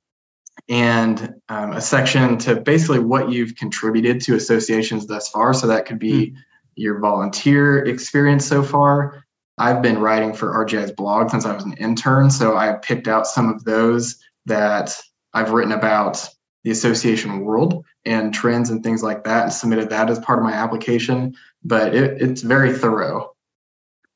and 0.68 1.34
um, 1.48 1.72
a 1.72 1.80
section 1.80 2.36
to 2.38 2.56
basically 2.60 2.98
what 2.98 3.30
you've 3.30 3.56
contributed 3.56 4.20
to 4.22 4.34
associations 4.34 5.06
thus 5.06 5.28
far. 5.28 5.54
So 5.54 5.66
that 5.66 5.86
could 5.86 5.98
be 5.98 6.30
mm. 6.30 6.36
your 6.76 7.00
volunteer 7.00 7.84
experience 7.86 8.44
so 8.44 8.62
far. 8.62 9.24
I've 9.56 9.82
been 9.82 9.98
writing 9.98 10.34
for 10.34 10.52
RGI's 10.64 10.92
blog 10.92 11.30
since 11.30 11.46
I 11.46 11.54
was 11.54 11.64
an 11.64 11.72
intern. 11.74 12.30
So 12.30 12.56
I 12.56 12.74
picked 12.74 13.08
out 13.08 13.26
some 13.26 13.48
of 13.48 13.64
those 13.64 14.16
that 14.46 14.94
I've 15.32 15.50
written 15.50 15.72
about 15.72 16.28
the 16.68 16.72
association 16.72 17.40
world 17.40 17.82
and 18.04 18.34
trends 18.34 18.68
and 18.68 18.84
things 18.84 19.02
like 19.02 19.24
that 19.24 19.44
and 19.44 19.52
submitted 19.52 19.88
that 19.88 20.10
as 20.10 20.18
part 20.18 20.38
of 20.38 20.44
my 20.44 20.52
application. 20.52 21.34
But 21.64 21.94
it, 21.94 22.20
it's 22.20 22.42
very 22.42 22.74
thorough. 22.74 23.32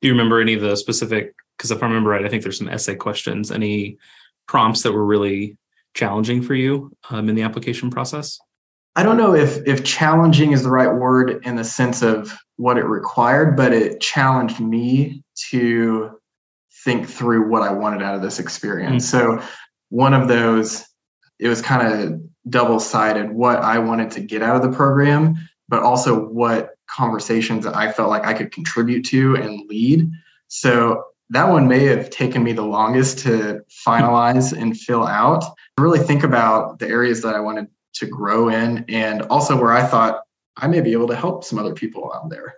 Do 0.01 0.07
you 0.07 0.13
remember 0.13 0.39
any 0.39 0.53
of 0.53 0.61
the 0.61 0.75
specific? 0.75 1.33
Because 1.57 1.71
if 1.71 1.81
I 1.81 1.87
remember 1.87 2.11
right, 2.11 2.23
I 2.23 2.29
think 2.29 2.43
there's 2.43 2.59
some 2.59 2.69
essay 2.69 2.93
questions. 2.93 3.51
Any 3.51 3.97
prompts 4.47 4.83
that 4.83 4.91
were 4.91 5.03
really 5.05 5.57
challenging 5.95 6.43
for 6.43 6.53
you 6.53 6.95
um, 7.09 7.27
in 7.27 7.33
the 7.33 7.41
application 7.41 7.89
process? 7.89 8.39
I 8.95 9.01
don't 9.01 9.17
know 9.17 9.33
if 9.33 9.57
if 9.65 9.83
challenging 9.83 10.51
is 10.51 10.61
the 10.61 10.69
right 10.69 10.93
word 10.93 11.43
in 11.47 11.55
the 11.55 11.63
sense 11.63 12.03
of 12.03 12.37
what 12.57 12.77
it 12.77 12.85
required, 12.85 13.57
but 13.57 13.73
it 13.73 13.99
challenged 13.99 14.59
me 14.59 15.23
to 15.49 16.19
think 16.83 17.09
through 17.09 17.49
what 17.49 17.63
I 17.63 17.71
wanted 17.71 18.03
out 18.03 18.13
of 18.13 18.21
this 18.21 18.39
experience. 18.39 19.11
Mm-hmm. 19.11 19.39
So 19.39 19.47
one 19.89 20.13
of 20.13 20.27
those, 20.27 20.85
it 21.39 21.47
was 21.47 21.63
kind 21.63 21.87
of 21.87 22.21
double 22.49 22.79
sided 22.79 23.31
what 23.31 23.59
I 23.59 23.79
wanted 23.79 24.11
to 24.11 24.19
get 24.21 24.41
out 24.41 24.55
of 24.55 24.61
the 24.61 24.75
program, 24.75 25.37
but 25.69 25.81
also 25.83 26.27
what 26.27 26.75
conversations 26.87 27.63
that 27.63 27.75
I 27.75 27.91
felt 27.91 28.09
like 28.09 28.25
I 28.25 28.33
could 28.33 28.51
contribute 28.51 29.03
to 29.05 29.35
and 29.35 29.67
lead. 29.69 30.09
So 30.47 31.03
that 31.29 31.49
one 31.49 31.67
may 31.67 31.85
have 31.85 32.09
taken 32.09 32.43
me 32.43 32.53
the 32.53 32.63
longest 32.63 33.19
to 33.19 33.61
finalize 33.87 34.55
and 34.55 34.77
fill 34.77 35.05
out. 35.05 35.43
Really 35.79 35.99
think 35.99 36.23
about 36.23 36.79
the 36.79 36.87
areas 36.87 37.21
that 37.23 37.35
I 37.35 37.39
wanted 37.39 37.67
to 37.95 38.05
grow 38.05 38.49
in 38.49 38.85
and 38.87 39.21
also 39.23 39.59
where 39.59 39.71
I 39.71 39.83
thought 39.83 40.21
I 40.57 40.67
may 40.67 40.81
be 40.81 40.91
able 40.91 41.07
to 41.07 41.15
help 41.15 41.43
some 41.43 41.57
other 41.57 41.73
people 41.73 42.11
out 42.13 42.29
there. 42.29 42.55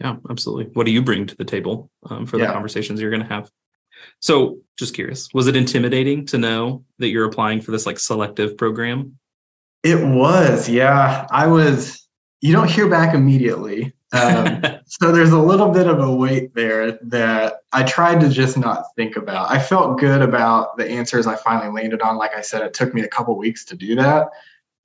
Yeah, 0.00 0.16
absolutely. 0.28 0.72
What 0.72 0.86
do 0.86 0.92
you 0.92 1.02
bring 1.02 1.26
to 1.26 1.36
the 1.36 1.44
table 1.44 1.90
um, 2.08 2.26
for 2.26 2.38
the 2.38 2.44
yeah. 2.44 2.52
conversations 2.52 3.00
you're 3.00 3.10
going 3.10 3.22
to 3.22 3.28
have? 3.28 3.50
So, 4.20 4.58
just 4.78 4.94
curious, 4.94 5.28
was 5.34 5.46
it 5.46 5.56
intimidating 5.56 6.26
to 6.26 6.38
know 6.38 6.84
that 6.98 7.08
you're 7.08 7.26
applying 7.26 7.60
for 7.60 7.70
this 7.70 7.86
like 7.86 7.98
selective 7.98 8.56
program? 8.56 9.18
It 9.82 10.04
was, 10.06 10.68
yeah. 10.68 11.26
I 11.30 11.46
was, 11.46 12.06
you 12.40 12.52
don't 12.52 12.70
hear 12.70 12.88
back 12.88 13.14
immediately. 13.14 13.94
Um, 14.12 14.62
so 14.86 15.12
there's 15.12 15.32
a 15.32 15.38
little 15.38 15.70
bit 15.70 15.86
of 15.86 16.00
a 16.00 16.14
weight 16.14 16.54
there 16.54 16.98
that 17.02 17.54
I 17.72 17.82
tried 17.82 18.20
to 18.20 18.28
just 18.28 18.58
not 18.58 18.84
think 18.96 19.16
about. 19.16 19.50
I 19.50 19.58
felt 19.58 19.98
good 19.98 20.22
about 20.22 20.76
the 20.76 20.88
answers 20.88 21.26
I 21.26 21.36
finally 21.36 21.72
landed 21.72 22.02
on. 22.02 22.16
Like 22.16 22.34
I 22.34 22.40
said, 22.42 22.62
it 22.62 22.74
took 22.74 22.92
me 22.92 23.02
a 23.02 23.08
couple 23.08 23.36
weeks 23.36 23.64
to 23.66 23.76
do 23.76 23.94
that. 23.96 24.28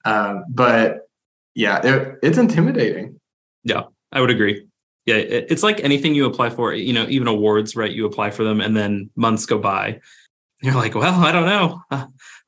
Um, 0.05 0.45
but 0.49 1.09
yeah, 1.55 1.81
it, 1.83 2.19
it's 2.21 2.37
intimidating. 2.37 3.19
Yeah, 3.63 3.83
I 4.11 4.21
would 4.21 4.29
agree. 4.29 4.67
Yeah, 5.05 5.17
it's 5.17 5.61
like 5.61 5.83
anything 5.83 6.15
you 6.15 6.25
apply 6.25 6.49
for, 6.49 6.73
you 6.73 6.91
know, 6.91 7.05
even 7.07 7.27
awards, 7.27 7.75
right? 7.75 7.91
You 7.91 8.07
apply 8.07 8.31
for 8.31 8.43
them 8.43 8.59
and 8.59 8.75
then 8.75 9.11
months 9.15 9.45
go 9.45 9.59
by. 9.59 9.99
You're 10.63 10.73
like, 10.73 10.95
well, 10.95 11.23
I 11.23 11.31
don't 11.31 11.45
know. 11.45 11.81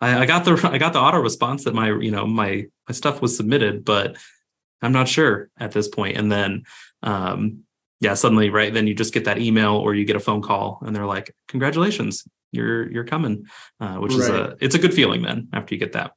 I, 0.01 0.21
I 0.21 0.25
got 0.25 0.43
the 0.43 0.59
I 0.71 0.77
got 0.77 0.93
the 0.93 0.99
auto 0.99 1.19
response 1.19 1.65
that 1.65 1.75
my 1.75 1.89
you 1.89 2.11
know 2.11 2.25
my 2.25 2.65
my 2.87 2.93
stuff 2.93 3.21
was 3.21 3.37
submitted, 3.37 3.85
but 3.85 4.17
I'm 4.81 4.91
not 4.91 5.07
sure 5.07 5.49
at 5.57 5.71
this 5.71 5.87
point. 5.87 6.17
And 6.17 6.31
then 6.31 6.63
um, 7.03 7.63
yeah, 7.99 8.13
suddenly, 8.13 8.49
right, 8.49 8.73
then 8.73 8.87
you 8.87 8.93
just 8.93 9.13
get 9.13 9.25
that 9.25 9.39
email 9.39 9.75
or 9.75 9.95
you 9.95 10.05
get 10.05 10.15
a 10.15 10.19
phone 10.19 10.41
call 10.41 10.79
and 10.85 10.95
they're 10.95 11.05
like, 11.05 11.35
congratulations, 11.47 12.27
you're 12.51 12.91
you're 12.91 13.03
coming, 13.03 13.45
uh, 13.79 13.95
which 13.95 14.13
right. 14.13 14.21
is 14.21 14.29
a 14.29 14.57
it's 14.59 14.75
a 14.75 14.79
good 14.79 14.93
feeling 14.93 15.21
then 15.21 15.49
after 15.53 15.75
you 15.75 15.79
get 15.79 15.93
that. 15.93 16.13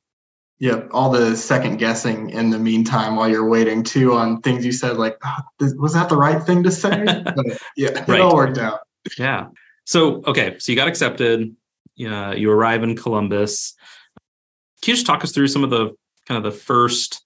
Yeah, 0.60 0.82
all 0.90 1.10
the 1.10 1.36
second 1.36 1.78
guessing 1.78 2.28
in 2.30 2.50
the 2.50 2.58
meantime 2.58 3.16
while 3.16 3.28
you're 3.28 3.48
waiting 3.48 3.82
too 3.82 4.12
on 4.12 4.42
things 4.42 4.64
you 4.64 4.72
said, 4.72 4.98
like, 4.98 5.16
oh, 5.24 5.38
was 5.78 5.94
that 5.94 6.10
the 6.10 6.18
right 6.18 6.42
thing 6.42 6.62
to 6.64 6.70
say? 6.70 7.02
but 7.24 7.46
yeah, 7.76 7.88
right. 7.88 8.08
it 8.10 8.20
all 8.20 8.36
worked 8.36 8.58
out. 8.58 8.80
Yeah. 9.18 9.46
So 9.86 10.22
okay, 10.26 10.56
so 10.58 10.70
you 10.70 10.76
got 10.76 10.86
accepted. 10.86 11.56
Yeah, 11.96 12.32
you 12.32 12.50
arrive 12.50 12.82
in 12.82 12.94
Columbus. 12.94 13.74
Can 14.82 14.92
you 14.92 14.96
just 14.96 15.06
talk 15.06 15.24
us 15.24 15.32
through 15.32 15.48
some 15.48 15.64
of 15.64 15.70
the 15.70 15.96
kind 16.26 16.36
of 16.36 16.52
the 16.52 16.56
first 16.56 17.22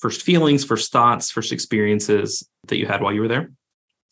first 0.00 0.22
feelings, 0.22 0.64
first 0.64 0.90
thoughts, 0.90 1.30
first 1.30 1.52
experiences 1.52 2.48
that 2.68 2.78
you 2.78 2.86
had 2.86 3.02
while 3.02 3.12
you 3.12 3.20
were 3.20 3.28
there? 3.28 3.50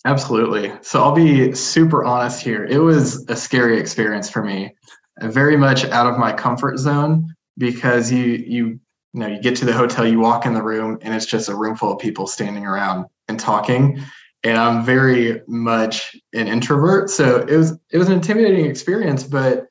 Absolutely. 0.04 0.72
So 0.82 1.02
I'll 1.02 1.14
be 1.14 1.54
super 1.54 2.04
honest 2.04 2.42
here. 2.42 2.64
It 2.64 2.78
was 2.78 3.24
a 3.28 3.36
scary 3.36 3.78
experience 3.78 4.28
for 4.28 4.42
me, 4.42 4.74
very 5.22 5.56
much 5.56 5.84
out 5.86 6.06
of 6.06 6.18
my 6.18 6.32
comfort 6.32 6.78
zone 6.78 7.34
because 7.58 8.10
you 8.10 8.24
you 8.24 8.66
you 8.66 8.80
know 9.20 9.26
you 9.26 9.40
get 9.40 9.56
to 9.56 9.64
the 9.64 9.72
hotel, 9.72 10.06
you 10.06 10.18
walk 10.18 10.46
in 10.46 10.54
the 10.54 10.62
room, 10.62 10.98
and 11.02 11.14
it's 11.14 11.26
just 11.26 11.48
a 11.48 11.54
room 11.54 11.76
full 11.76 11.92
of 11.92 11.98
people 11.98 12.26
standing 12.26 12.66
around 12.66 13.06
and 13.28 13.38
talking. 13.38 14.02
And 14.44 14.58
I'm 14.58 14.84
very 14.84 15.40
much 15.46 16.16
an 16.32 16.48
introvert, 16.48 17.10
so 17.10 17.46
it 17.46 17.56
was 17.56 17.78
it 17.90 17.98
was 17.98 18.08
an 18.08 18.14
intimidating 18.14 18.66
experience, 18.66 19.22
but 19.22 19.68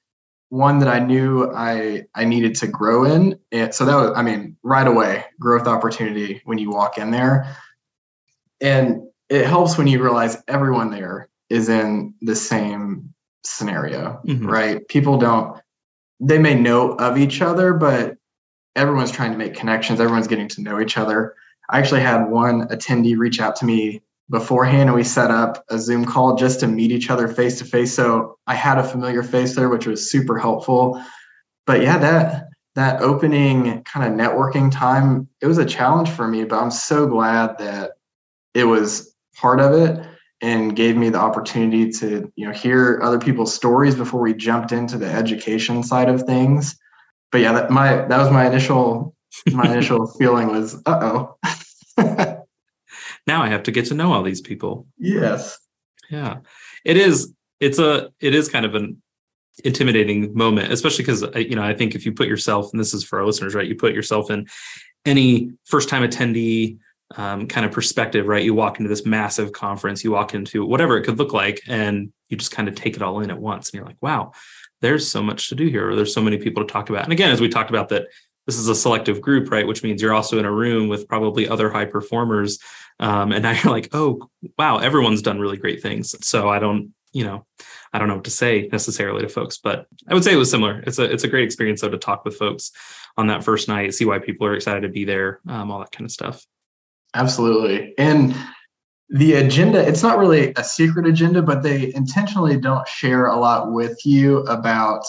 one 0.51 0.79
that 0.79 0.89
I 0.89 0.99
knew 0.99 1.49
I 1.55 2.05
I 2.13 2.25
needed 2.25 2.55
to 2.55 2.67
grow 2.67 3.05
in. 3.05 3.39
And 3.53 3.73
so 3.73 3.85
that 3.85 3.95
was, 3.95 4.11
I 4.15 4.21
mean, 4.21 4.57
right 4.63 4.85
away, 4.85 5.23
growth 5.39 5.65
opportunity 5.65 6.41
when 6.43 6.57
you 6.57 6.69
walk 6.69 6.97
in 6.97 7.11
there. 7.11 7.55
And 8.59 9.01
it 9.29 9.45
helps 9.45 9.77
when 9.77 9.87
you 9.87 10.03
realize 10.03 10.37
everyone 10.49 10.91
there 10.91 11.29
is 11.49 11.69
in 11.69 12.13
the 12.21 12.35
same 12.35 13.13
scenario, 13.45 14.19
mm-hmm. 14.25 14.45
right? 14.45 14.87
People 14.89 15.17
don't 15.17 15.60
they 16.21 16.37
may 16.37 16.53
know 16.53 16.93
of 16.93 17.17
each 17.17 17.41
other, 17.41 17.73
but 17.73 18.15
everyone's 18.75 19.11
trying 19.11 19.31
to 19.31 19.37
make 19.37 19.55
connections, 19.55 19.99
everyone's 19.99 20.27
getting 20.27 20.47
to 20.49 20.61
know 20.61 20.79
each 20.79 20.97
other. 20.97 21.35
I 21.69 21.79
actually 21.79 22.01
had 22.01 22.29
one 22.29 22.67
attendee 22.67 23.17
reach 23.17 23.41
out 23.41 23.55
to 23.57 23.65
me 23.65 24.01
beforehand 24.29 24.89
and 24.89 24.95
we 24.95 25.03
set 25.03 25.31
up 25.31 25.63
a 25.69 25.77
Zoom 25.77 26.05
call 26.05 26.35
just 26.35 26.59
to 26.61 26.67
meet 26.67 26.91
each 26.91 27.09
other 27.09 27.27
face 27.27 27.57
to 27.59 27.65
face. 27.65 27.93
So 27.93 28.37
I 28.47 28.53
had 28.53 28.77
a 28.77 28.83
familiar 28.83 29.23
face 29.23 29.55
there, 29.55 29.67
which 29.67 29.87
was 29.87 30.09
super 30.09 30.37
helpful. 30.37 31.03
But 31.65 31.81
yeah, 31.81 31.97
that 31.97 32.45
that 32.75 33.01
opening 33.01 33.83
kind 33.83 34.05
of 34.05 34.17
networking 34.17 34.71
time, 34.71 35.27
it 35.41 35.47
was 35.47 35.57
a 35.57 35.65
challenge 35.65 36.09
for 36.09 36.27
me, 36.27 36.45
but 36.45 36.61
I'm 36.61 36.71
so 36.71 37.05
glad 37.05 37.57
that 37.57 37.91
it 38.53 38.63
was 38.63 39.13
part 39.35 39.59
of 39.59 39.73
it 39.73 40.05
and 40.41 40.75
gave 40.75 40.97
me 40.97 41.09
the 41.09 41.19
opportunity 41.19 41.91
to, 41.91 42.31
you 42.35 42.47
know, 42.47 42.51
hear 42.51 42.99
other 43.03 43.19
people's 43.19 43.53
stories 43.53 43.95
before 43.95 44.21
we 44.21 44.33
jumped 44.33 44.71
into 44.71 44.97
the 44.97 45.07
education 45.07 45.83
side 45.83 46.09
of 46.09 46.23
things. 46.23 46.77
But 47.31 47.41
yeah, 47.41 47.53
that 47.53 47.71
my 47.71 47.95
that 48.07 48.17
was 48.17 48.31
my 48.31 48.47
initial 48.47 49.15
my 49.51 49.65
initial 49.71 50.07
feeling 50.07 50.47
was, 50.47 50.81
uh 50.85 51.25
oh. 51.97 52.45
now 53.27 53.41
I 53.41 53.49
have 53.49 53.63
to 53.63 53.71
get 53.71 53.85
to 53.85 53.93
know 53.93 54.13
all 54.13 54.23
these 54.23 54.41
people. 54.41 54.87
Yes. 54.97 55.57
Yeah. 56.09 56.37
It 56.83 56.97
is 56.97 57.33
it's 57.59 57.79
a 57.79 58.11
it 58.19 58.33
is 58.33 58.49
kind 58.49 58.65
of 58.65 58.75
an 58.75 59.01
intimidating 59.63 60.35
moment, 60.35 60.71
especially 60.73 61.03
because 61.03 61.23
you 61.35 61.55
know, 61.55 61.63
I 61.63 61.73
think 61.73 61.95
if 61.95 62.05
you 62.05 62.11
put 62.11 62.27
yourself, 62.27 62.71
and 62.71 62.79
this 62.79 62.93
is 62.93 63.03
for 63.03 63.19
our 63.19 63.25
listeners, 63.25 63.53
right? 63.53 63.67
You 63.67 63.75
put 63.75 63.93
yourself 63.93 64.31
in 64.31 64.47
any 65.05 65.51
first 65.65 65.89
time 65.89 66.03
attendee 66.03 66.77
um, 67.17 67.47
kind 67.47 67.65
of 67.65 67.71
perspective, 67.71 68.27
right? 68.27 68.43
You 68.43 68.53
walk 68.53 68.79
into 68.79 68.89
this 68.89 69.05
massive 69.05 69.51
conference, 69.51 70.03
you 70.03 70.11
walk 70.11 70.33
into 70.33 70.65
whatever 70.65 70.97
it 70.97 71.03
could 71.03 71.19
look 71.19 71.33
like, 71.33 71.61
and 71.67 72.11
you 72.29 72.37
just 72.37 72.51
kind 72.51 72.67
of 72.67 72.75
take 72.75 72.95
it 72.95 73.01
all 73.01 73.19
in 73.19 73.31
at 73.31 73.39
once. 73.39 73.69
And 73.69 73.75
you're 73.75 73.85
like, 73.85 74.01
wow, 74.01 74.31
there's 74.81 75.09
so 75.09 75.21
much 75.21 75.49
to 75.49 75.55
do 75.55 75.67
here, 75.67 75.89
or 75.89 75.95
there's 75.95 76.13
so 76.13 76.21
many 76.21 76.37
people 76.37 76.65
to 76.65 76.71
talk 76.71 76.89
about. 76.89 77.03
And 77.03 77.13
again, 77.13 77.31
as 77.31 77.41
we 77.41 77.49
talked 77.49 77.69
about, 77.69 77.89
that 77.89 78.07
this 78.47 78.57
is 78.57 78.67
a 78.67 78.75
selective 78.75 79.21
group, 79.21 79.51
right? 79.51 79.67
Which 79.67 79.83
means 79.83 80.01
you're 80.01 80.13
also 80.13 80.39
in 80.39 80.45
a 80.45 80.51
room 80.51 80.87
with 80.87 81.07
probably 81.07 81.47
other 81.47 81.69
high 81.69 81.85
performers 81.85 82.59
um, 83.01 83.31
and 83.31 83.43
now 83.43 83.51
you're 83.51 83.73
like, 83.73 83.89
oh, 83.93 84.29
wow, 84.57 84.77
everyone's 84.77 85.21
done 85.21 85.39
really 85.39 85.57
great 85.57 85.81
things. 85.81 86.15
So 86.25 86.47
I 86.47 86.59
don't, 86.59 86.93
you 87.11 87.25
know, 87.25 87.45
I 87.91 87.99
don't 87.99 88.07
know 88.07 88.15
what 88.15 88.23
to 88.23 88.31
say 88.31 88.69
necessarily 88.71 89.23
to 89.23 89.27
folks, 89.27 89.57
but 89.57 89.87
I 90.07 90.13
would 90.13 90.23
say 90.23 90.31
it 90.31 90.37
was 90.37 90.49
similar. 90.49 90.81
It's 90.87 90.97
a 90.97 91.11
it's 91.11 91.25
a 91.25 91.27
great 91.27 91.43
experience 91.43 91.81
though 91.81 91.89
to 91.89 91.97
talk 91.97 92.23
with 92.23 92.37
folks 92.37 92.71
on 93.17 93.27
that 93.27 93.43
first 93.43 93.67
night, 93.67 93.93
see 93.93 94.05
why 94.05 94.19
people 94.19 94.47
are 94.47 94.55
excited 94.55 94.81
to 94.81 94.89
be 94.89 95.03
there, 95.03 95.41
um, 95.49 95.71
all 95.71 95.79
that 95.79 95.91
kind 95.91 96.05
of 96.05 96.11
stuff. 96.11 96.45
Absolutely, 97.13 97.93
and 97.97 98.35
the 99.09 99.33
agenda 99.33 99.85
it's 99.85 100.01
not 100.01 100.17
really 100.17 100.53
a 100.55 100.63
secret 100.63 101.05
agenda, 101.05 101.41
but 101.41 101.61
they 101.61 101.93
intentionally 101.93 102.57
don't 102.57 102.87
share 102.87 103.25
a 103.27 103.35
lot 103.35 103.71
with 103.73 104.05
you 104.05 104.39
about 104.43 105.03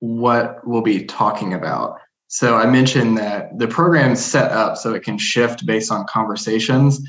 what 0.00 0.60
we'll 0.66 0.82
be 0.82 1.04
talking 1.04 1.54
about. 1.54 1.98
So 2.26 2.56
I 2.56 2.66
mentioned 2.66 3.16
that 3.18 3.56
the 3.58 3.68
program's 3.68 4.22
set 4.22 4.50
up 4.52 4.76
so 4.76 4.92
it 4.92 5.02
can 5.02 5.16
shift 5.16 5.64
based 5.64 5.90
on 5.90 6.06
conversations, 6.06 7.00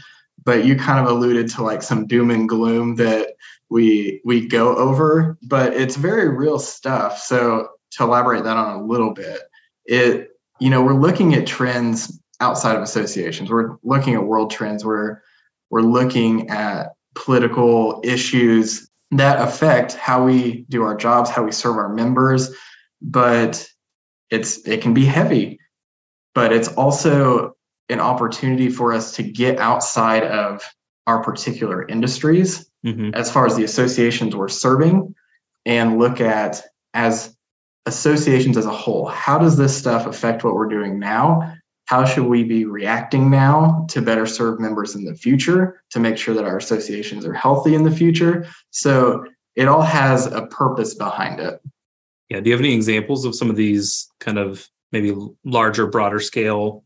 but 0.45 0.63
you 0.63 0.75
kind 0.75 0.99
of 0.99 1.11
alluded 1.11 1.49
to 1.49 1.63
like 1.63 1.81
some 1.81 2.07
doom 2.07 2.31
and 2.31 2.47
gloom 2.47 2.95
that 2.95 3.33
we 3.69 4.21
we 4.23 4.47
go 4.47 4.75
over, 4.75 5.37
but 5.41 5.73
it's 5.73 5.95
very 5.95 6.29
real 6.29 6.59
stuff. 6.59 7.19
So 7.19 7.69
to 7.91 8.03
elaborate 8.03 8.43
that 8.43 8.57
on 8.57 8.79
a 8.79 8.85
little 8.85 9.13
bit, 9.13 9.41
it 9.85 10.29
you 10.59 10.69
know, 10.69 10.83
we're 10.83 10.93
looking 10.93 11.33
at 11.33 11.47
trends 11.47 12.18
outside 12.39 12.75
of 12.75 12.81
associations. 12.81 13.49
We're 13.49 13.77
looking 13.83 14.15
at 14.15 14.23
world 14.23 14.51
trends 14.51 14.85
We're 14.85 15.21
we're 15.69 15.81
looking 15.81 16.49
at 16.49 16.93
political 17.15 18.01
issues 18.03 18.89
that 19.11 19.41
affect 19.41 19.93
how 19.93 20.25
we 20.25 20.65
do 20.69 20.83
our 20.83 20.95
jobs, 20.95 21.29
how 21.29 21.43
we 21.43 21.51
serve 21.51 21.77
our 21.77 21.89
members, 21.89 22.55
but 23.01 23.67
it's 24.29 24.65
it 24.67 24.81
can 24.81 24.93
be 24.93 25.05
heavy 25.05 25.59
but 26.35 26.53
it's 26.53 26.67
also 26.69 27.55
an 27.89 27.99
opportunity 27.99 28.69
for 28.69 28.93
us 28.93 29.15
to 29.15 29.23
get 29.23 29.57
outside 29.57 30.23
of 30.23 30.63
our 31.07 31.23
particular 31.23 31.87
industries 31.87 32.69
mm-hmm. 32.85 33.09
as 33.13 33.31
far 33.31 33.45
as 33.45 33.55
the 33.55 33.63
associations 33.63 34.35
we're 34.35 34.47
serving 34.47 35.13
and 35.65 35.97
look 35.97 36.21
at 36.21 36.61
as 36.93 37.35
associations 37.85 38.57
as 38.57 38.65
a 38.65 38.71
whole 38.71 39.07
how 39.07 39.37
does 39.37 39.57
this 39.57 39.75
stuff 39.75 40.05
affect 40.05 40.43
what 40.43 40.53
we're 40.53 40.67
doing 40.67 40.99
now 40.99 41.53
how 41.89 42.05
should 42.05 42.25
we 42.25 42.43
be 42.43 42.65
reacting 42.65 43.31
now 43.31 43.85
to 43.89 44.01
better 44.01 44.27
serve 44.27 44.59
members 44.59 44.95
in 44.95 45.03
the 45.05 45.15
future 45.15 45.81
to 45.89 45.99
make 45.99 46.17
sure 46.17 46.35
that 46.35 46.45
our 46.45 46.57
associations 46.57 47.25
are 47.25 47.33
healthy 47.33 47.73
in 47.73 47.83
the 47.83 47.91
future 47.91 48.45
so 48.69 49.25
it 49.55 49.67
all 49.67 49.81
has 49.81 50.27
a 50.27 50.45
purpose 50.47 50.93
behind 50.93 51.39
it 51.39 51.59
yeah. 52.29 52.39
Do 52.39 52.49
you 52.49 52.55
have 52.55 52.61
any 52.61 52.73
examples 52.73 53.25
of 53.25 53.35
some 53.35 53.49
of 53.49 53.55
these 53.55 54.07
kind 54.19 54.37
of 54.37 54.67
maybe 54.91 55.15
larger, 55.43 55.87
broader 55.87 56.19
scale 56.19 56.83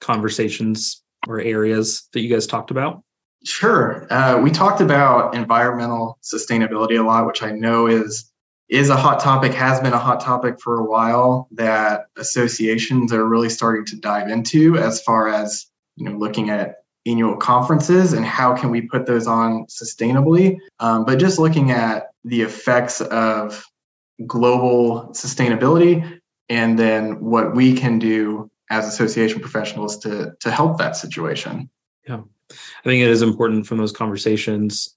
conversations 0.00 1.02
or 1.26 1.40
areas 1.40 2.08
that 2.12 2.20
you 2.20 2.28
guys 2.28 2.46
talked 2.46 2.70
about? 2.70 3.02
Sure. 3.44 4.06
Uh, 4.12 4.40
we 4.40 4.50
talked 4.50 4.80
about 4.80 5.34
environmental 5.34 6.18
sustainability 6.22 6.98
a 6.98 7.02
lot, 7.02 7.26
which 7.26 7.42
I 7.42 7.50
know 7.50 7.86
is 7.86 8.30
is 8.72 8.88
a 8.88 8.96
hot 8.96 9.20
topic, 9.20 9.52
has 9.52 9.80
been 9.80 9.92
a 9.92 9.98
hot 9.98 10.18
topic 10.18 10.58
for 10.58 10.78
a 10.78 10.84
while 10.84 11.46
that 11.52 12.06
associations 12.16 13.12
are 13.12 13.28
really 13.28 13.50
starting 13.50 13.84
to 13.84 13.96
dive 13.96 14.28
into 14.28 14.78
as 14.78 15.02
far 15.02 15.28
as 15.28 15.66
you 15.96 16.08
know 16.08 16.16
looking 16.16 16.48
at 16.48 16.76
annual 17.04 17.36
conferences 17.36 18.14
and 18.14 18.24
how 18.24 18.56
can 18.56 18.70
we 18.70 18.80
put 18.80 19.04
those 19.04 19.26
on 19.26 19.66
sustainably. 19.66 20.56
Um, 20.80 21.04
but 21.04 21.18
just 21.18 21.38
looking 21.38 21.70
at 21.70 22.12
the 22.24 22.40
effects 22.40 23.02
of 23.02 23.62
global 24.26 25.08
sustainability 25.12 26.20
and 26.48 26.78
then 26.78 27.20
what 27.20 27.54
we 27.54 27.74
can 27.74 27.98
do 27.98 28.50
as 28.70 28.88
association 28.88 29.40
professionals 29.40 29.98
to 29.98 30.32
to 30.40 30.50
help 30.50 30.78
that 30.78 30.96
situation. 30.96 31.68
Yeah. 32.08 32.22
I 32.50 32.88
think 32.88 33.02
it 33.02 33.10
is 33.10 33.20
important 33.20 33.66
from 33.66 33.76
those 33.76 33.92
conversations, 33.92 34.96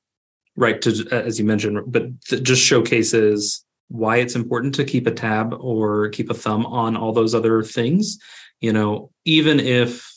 right? 0.55 0.81
To 0.81 1.07
as 1.11 1.39
you 1.39 1.43
mentioned, 1.43 1.81
but 1.87 2.21
just 2.21 2.61
showcases 2.61 3.64
why 3.89 4.17
it's 4.17 4.35
important 4.35 4.75
to 4.75 4.83
keep 4.83 5.07
a 5.07 5.11
tab 5.11 5.53
or 5.59 6.09
keep 6.09 6.29
a 6.29 6.33
thumb 6.33 6.65
on 6.65 6.97
all 6.97 7.13
those 7.13 7.35
other 7.35 7.63
things. 7.63 8.17
You 8.61 8.73
know, 8.73 9.11
even 9.25 9.59
if 9.59 10.09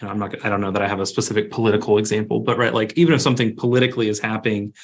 you 0.00 0.06
know, 0.06 0.12
I'm 0.12 0.18
not. 0.18 0.44
I 0.44 0.48
don't 0.48 0.60
know 0.60 0.72
that 0.72 0.82
I 0.82 0.88
have 0.88 1.00
a 1.00 1.06
specific 1.06 1.50
political 1.50 1.98
example, 1.98 2.40
but 2.40 2.58
right, 2.58 2.74
like 2.74 2.92
even 2.96 3.14
if 3.14 3.20
something 3.20 3.54
politically 3.56 4.08
is 4.08 4.18
happening 4.18 4.74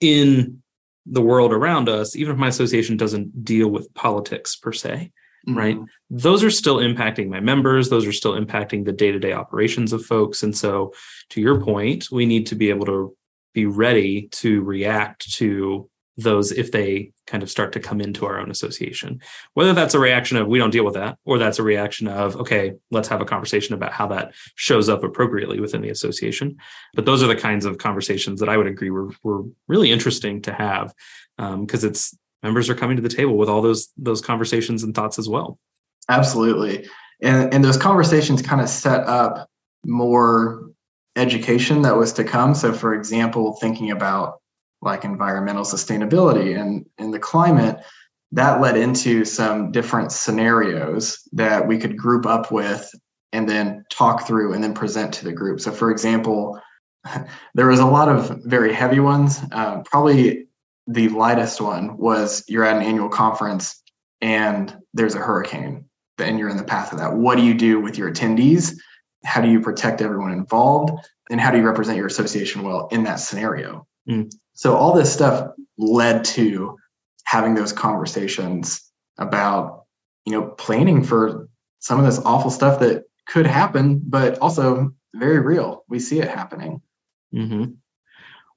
in 0.00 0.62
the 1.06 1.22
world 1.22 1.52
around 1.52 1.88
us, 1.88 2.14
even 2.14 2.34
if 2.34 2.38
my 2.38 2.48
association 2.48 2.96
doesn't 2.96 3.44
deal 3.44 3.68
with 3.68 3.92
politics 3.94 4.56
per 4.56 4.72
se, 4.72 5.12
mm-hmm. 5.48 5.58
right? 5.58 5.78
Those 6.10 6.44
are 6.44 6.50
still 6.50 6.76
impacting 6.76 7.28
my 7.28 7.40
members. 7.40 7.88
Those 7.88 8.06
are 8.06 8.12
still 8.12 8.40
impacting 8.40 8.84
the 8.84 8.92
day 8.92 9.10
to 9.10 9.18
day 9.18 9.32
operations 9.32 9.92
of 9.92 10.04
folks. 10.04 10.42
And 10.42 10.56
so, 10.56 10.92
to 11.30 11.40
your 11.40 11.60
point, 11.60 12.08
we 12.12 12.26
need 12.26 12.46
to 12.46 12.54
be 12.54 12.70
able 12.70 12.86
to 12.86 13.16
be 13.52 13.66
ready 13.66 14.28
to 14.28 14.62
react 14.62 15.32
to 15.34 15.89
those 16.22 16.52
if 16.52 16.72
they 16.72 17.12
kind 17.26 17.42
of 17.42 17.50
start 17.50 17.72
to 17.72 17.80
come 17.80 18.00
into 18.00 18.26
our 18.26 18.38
own 18.40 18.50
association. 18.50 19.20
Whether 19.54 19.72
that's 19.72 19.94
a 19.94 19.98
reaction 19.98 20.36
of 20.36 20.46
we 20.46 20.58
don't 20.58 20.70
deal 20.70 20.84
with 20.84 20.94
that, 20.94 21.18
or 21.24 21.38
that's 21.38 21.58
a 21.58 21.62
reaction 21.62 22.08
of, 22.08 22.36
okay, 22.36 22.74
let's 22.90 23.08
have 23.08 23.20
a 23.20 23.24
conversation 23.24 23.74
about 23.74 23.92
how 23.92 24.06
that 24.08 24.32
shows 24.54 24.88
up 24.88 25.04
appropriately 25.04 25.60
within 25.60 25.82
the 25.82 25.90
association. 25.90 26.56
But 26.94 27.04
those 27.04 27.22
are 27.22 27.28
the 27.28 27.36
kinds 27.36 27.64
of 27.64 27.78
conversations 27.78 28.40
that 28.40 28.48
I 28.48 28.56
would 28.56 28.66
agree 28.66 28.90
were, 28.90 29.10
were 29.22 29.44
really 29.68 29.90
interesting 29.90 30.42
to 30.42 30.52
have 30.52 30.94
because 31.36 31.84
um, 31.84 31.90
it's 31.90 32.16
members 32.42 32.70
are 32.70 32.74
coming 32.74 32.96
to 32.96 33.02
the 33.02 33.08
table 33.08 33.36
with 33.36 33.48
all 33.48 33.62
those 33.62 33.88
those 33.96 34.20
conversations 34.20 34.82
and 34.82 34.94
thoughts 34.94 35.18
as 35.18 35.28
well. 35.28 35.58
Absolutely. 36.08 36.88
And, 37.22 37.52
and 37.52 37.64
those 37.64 37.76
conversations 37.76 38.42
kind 38.42 38.60
of 38.60 38.68
set 38.68 39.06
up 39.06 39.48
more 39.84 40.70
education 41.16 41.82
that 41.82 41.96
was 41.96 42.12
to 42.14 42.24
come. 42.24 42.54
So, 42.54 42.72
for 42.72 42.94
example, 42.94 43.56
thinking 43.60 43.90
about 43.90 44.39
like 44.82 45.04
environmental 45.04 45.64
sustainability. 45.64 46.58
And 46.58 46.86
in 46.98 47.10
the 47.10 47.18
climate 47.18 47.80
that 48.32 48.60
led 48.60 48.76
into 48.76 49.24
some 49.24 49.72
different 49.72 50.12
scenarios 50.12 51.18
that 51.32 51.66
we 51.66 51.78
could 51.78 51.96
group 51.96 52.26
up 52.26 52.52
with 52.52 52.88
and 53.32 53.48
then 53.48 53.84
talk 53.90 54.26
through 54.26 54.52
and 54.52 54.62
then 54.62 54.74
present 54.74 55.12
to 55.14 55.24
the 55.24 55.32
group. 55.32 55.60
So 55.60 55.72
for 55.72 55.90
example 55.90 56.60
there 57.54 57.66
was 57.66 57.80
a 57.80 57.86
lot 57.86 58.08
of 58.08 58.40
very 58.44 58.72
heavy 58.72 59.00
ones. 59.00 59.40
Uh, 59.52 59.80
probably 59.84 60.46
the 60.86 61.08
lightest 61.08 61.60
one 61.60 61.96
was 61.96 62.44
you're 62.48 62.64
at 62.64 62.76
an 62.76 62.82
annual 62.82 63.08
conference 63.08 63.82
and 64.20 64.76
there's 64.92 65.14
a 65.14 65.18
hurricane 65.18 65.84
and 66.18 66.38
you're 66.38 66.48
in 66.48 66.56
the 66.56 66.64
path 66.64 66.92
of 66.92 66.98
that. 66.98 67.14
What 67.14 67.36
do 67.36 67.42
you 67.42 67.54
do 67.54 67.80
with 67.80 67.96
your 67.96 68.12
attendees? 68.12 68.76
How 69.24 69.40
do 69.40 69.48
you 69.48 69.60
protect 69.60 70.02
everyone 70.02 70.32
involved? 70.32 70.92
And 71.30 71.40
how 71.40 71.50
do 71.50 71.58
you 71.58 71.64
represent 71.64 71.96
your 71.96 72.06
association 72.06 72.62
well 72.62 72.88
in 72.90 73.04
that 73.04 73.16
scenario? 73.16 73.86
Mm. 74.08 74.32
So 74.60 74.76
all 74.76 74.92
this 74.92 75.10
stuff 75.10 75.52
led 75.78 76.22
to 76.22 76.76
having 77.24 77.54
those 77.54 77.72
conversations 77.72 78.92
about, 79.16 79.84
you 80.26 80.34
know, 80.34 80.48
planning 80.48 81.02
for 81.02 81.48
some 81.78 81.98
of 81.98 82.04
this 82.04 82.18
awful 82.26 82.50
stuff 82.50 82.78
that 82.80 83.04
could 83.26 83.46
happen, 83.46 84.02
but 84.04 84.38
also 84.40 84.94
very 85.14 85.38
real. 85.38 85.86
We 85.88 85.98
see 85.98 86.18
it 86.18 86.28
happening. 86.28 86.82
Mm-hmm. 87.34 87.70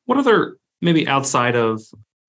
What 0.03 0.17
other, 0.17 0.57
maybe 0.81 1.07
outside 1.07 1.55
of 1.55 1.81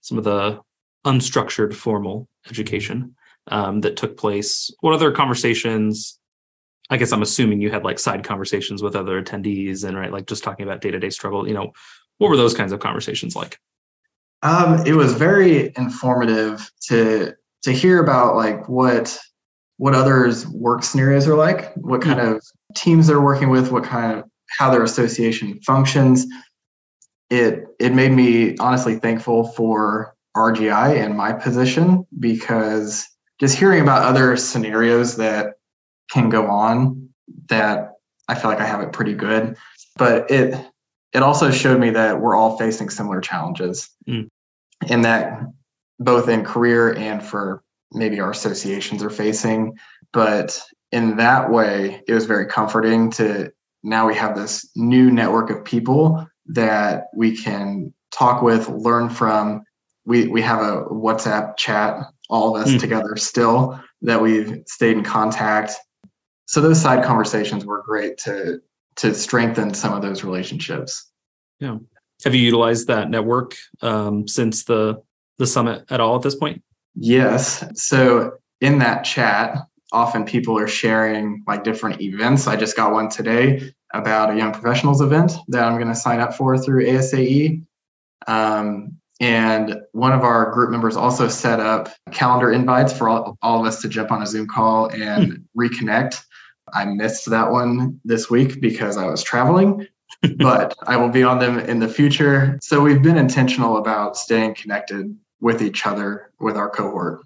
some 0.02 0.18
of 0.18 0.24
the 0.24 0.60
unstructured 1.04 1.74
formal 1.74 2.28
education 2.48 3.16
um, 3.48 3.80
that 3.80 3.96
took 3.96 4.16
place, 4.16 4.70
what 4.82 4.94
other 4.94 5.10
conversations? 5.10 6.20
I 6.90 6.96
guess 6.96 7.10
I'm 7.10 7.22
assuming 7.22 7.60
you 7.60 7.72
had 7.72 7.82
like 7.82 7.98
side 7.98 8.22
conversations 8.22 8.84
with 8.84 8.94
other 8.94 9.20
attendees 9.20 9.82
and 9.82 9.96
right, 9.96 10.12
like 10.12 10.28
just 10.28 10.44
talking 10.44 10.64
about 10.64 10.80
day 10.80 10.92
to 10.92 11.00
day 11.00 11.10
struggle. 11.10 11.48
You 11.48 11.54
know, 11.54 11.72
what 12.18 12.28
were 12.28 12.36
those 12.36 12.54
kinds 12.54 12.72
of 12.72 12.80
conversations 12.80 13.34
like? 13.34 13.58
Um, 14.42 14.86
it 14.86 14.94
was 14.94 15.14
very 15.14 15.72
informative 15.76 16.70
to 16.88 17.34
to 17.62 17.72
hear 17.72 18.02
about 18.02 18.36
like 18.36 18.68
what 18.68 19.18
what 19.78 19.94
others 19.94 20.46
work 20.48 20.84
scenarios 20.84 21.26
are 21.26 21.34
like, 21.34 21.74
what 21.74 22.00
kind 22.00 22.20
of 22.20 22.42
teams 22.76 23.06
they're 23.06 23.20
working 23.20 23.50
with, 23.50 23.72
what 23.72 23.84
kind 23.84 24.18
of 24.18 24.24
how 24.58 24.70
their 24.70 24.82
association 24.82 25.58
functions. 25.62 26.26
It 27.30 27.64
it 27.80 27.94
made 27.94 28.12
me 28.12 28.56
honestly 28.58 28.96
thankful 28.96 29.48
for 29.48 30.14
RGI 30.36 31.02
and 31.02 31.16
my 31.16 31.32
position 31.32 32.06
because 32.20 33.08
just 33.40 33.56
hearing 33.56 33.80
about 33.80 34.02
other 34.02 34.36
scenarios 34.36 35.16
that 35.16 35.54
can 36.10 36.28
go 36.28 36.46
on 36.46 37.08
that 37.48 37.92
I 38.28 38.34
feel 38.34 38.50
like 38.50 38.60
I 38.60 38.66
have 38.66 38.80
it 38.80 38.92
pretty 38.92 39.14
good. 39.14 39.56
But 39.96 40.30
it 40.30 40.54
it 41.14 41.22
also 41.22 41.50
showed 41.50 41.80
me 41.80 41.90
that 41.90 42.20
we're 42.20 42.34
all 42.34 42.58
facing 42.58 42.90
similar 42.90 43.20
challenges 43.20 43.88
mm. 44.06 44.28
and 44.88 45.04
that 45.04 45.40
both 45.98 46.28
in 46.28 46.44
career 46.44 46.94
and 46.94 47.22
for 47.22 47.62
maybe 47.92 48.20
our 48.20 48.32
associations 48.32 49.02
are 49.02 49.10
facing 49.10 49.76
but 50.12 50.60
in 50.92 51.16
that 51.16 51.50
way 51.50 52.02
it 52.06 52.12
was 52.12 52.26
very 52.26 52.46
comforting 52.46 53.10
to 53.10 53.50
now 53.82 54.06
we 54.06 54.14
have 54.14 54.34
this 54.34 54.68
new 54.74 55.10
network 55.10 55.50
of 55.50 55.64
people 55.64 56.26
that 56.46 57.04
we 57.16 57.36
can 57.36 57.92
talk 58.10 58.42
with 58.42 58.68
learn 58.68 59.08
from 59.08 59.62
we 60.04 60.26
we 60.26 60.42
have 60.42 60.60
a 60.60 60.84
whatsapp 60.86 61.56
chat 61.56 61.96
all 62.28 62.56
of 62.56 62.62
us 62.62 62.72
mm. 62.72 62.80
together 62.80 63.16
still 63.16 63.80
that 64.02 64.20
we've 64.20 64.62
stayed 64.66 64.96
in 64.96 65.04
contact 65.04 65.72
so 66.46 66.60
those 66.60 66.80
side 66.80 67.04
conversations 67.04 67.64
were 67.64 67.82
great 67.82 68.18
to 68.18 68.60
to 68.96 69.14
strengthen 69.14 69.74
some 69.74 69.92
of 69.92 70.02
those 70.02 70.24
relationships. 70.24 71.10
Yeah. 71.60 71.78
Have 72.24 72.34
you 72.34 72.42
utilized 72.42 72.86
that 72.86 73.10
network 73.10 73.54
um, 73.82 74.26
since 74.28 74.64
the 74.64 75.02
the 75.38 75.46
summit 75.46 75.84
at 75.90 76.00
all 76.00 76.16
at 76.16 76.22
this 76.22 76.36
point? 76.36 76.62
Yes. 76.94 77.64
So 77.74 78.34
in 78.60 78.78
that 78.78 79.02
chat, 79.02 79.58
often 79.92 80.24
people 80.24 80.58
are 80.58 80.68
sharing 80.68 81.42
like 81.46 81.64
different 81.64 82.00
events. 82.00 82.46
I 82.46 82.56
just 82.56 82.76
got 82.76 82.92
one 82.92 83.08
today 83.08 83.72
about 83.92 84.32
a 84.32 84.36
young 84.36 84.52
professionals 84.52 85.00
event 85.00 85.32
that 85.48 85.64
I'm 85.64 85.76
going 85.76 85.88
to 85.88 85.94
sign 85.94 86.20
up 86.20 86.34
for 86.34 86.56
through 86.58 86.86
ASAE. 86.86 87.62
Um, 88.26 88.96
and 89.20 89.76
one 89.92 90.12
of 90.12 90.22
our 90.22 90.50
group 90.50 90.70
members 90.70 90.96
also 90.96 91.28
set 91.28 91.60
up 91.60 91.88
calendar 92.10 92.50
invites 92.50 92.92
for 92.92 93.08
all, 93.08 93.38
all 93.42 93.60
of 93.60 93.66
us 93.66 93.80
to 93.82 93.88
jump 93.88 94.10
on 94.10 94.22
a 94.22 94.26
Zoom 94.26 94.48
call 94.48 94.88
and 94.88 95.32
hmm. 95.32 95.60
reconnect. 95.60 96.20
I 96.74 96.84
missed 96.84 97.30
that 97.30 97.50
one 97.50 98.00
this 98.04 98.28
week 98.28 98.60
because 98.60 98.96
I 98.96 99.06
was 99.06 99.22
traveling, 99.22 99.86
but 100.36 100.76
I 100.82 100.96
will 100.96 101.08
be 101.08 101.22
on 101.22 101.38
them 101.38 101.58
in 101.60 101.78
the 101.78 101.88
future. 101.88 102.58
So 102.60 102.82
we've 102.82 103.02
been 103.02 103.16
intentional 103.16 103.76
about 103.78 104.16
staying 104.16 104.56
connected 104.56 105.16
with 105.40 105.62
each 105.62 105.86
other, 105.86 106.32
with 106.40 106.56
our 106.56 106.68
cohort. 106.68 107.20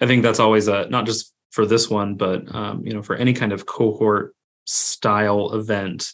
I 0.00 0.06
think 0.06 0.22
that's 0.22 0.40
always 0.40 0.68
a, 0.68 0.86
not 0.88 1.06
just 1.06 1.34
for 1.50 1.66
this 1.66 1.90
one, 1.90 2.14
but 2.14 2.52
um, 2.54 2.86
you 2.86 2.94
know, 2.94 3.02
for 3.02 3.16
any 3.16 3.32
kind 3.32 3.52
of 3.52 3.66
cohort 3.66 4.34
style 4.64 5.52
event. 5.54 6.12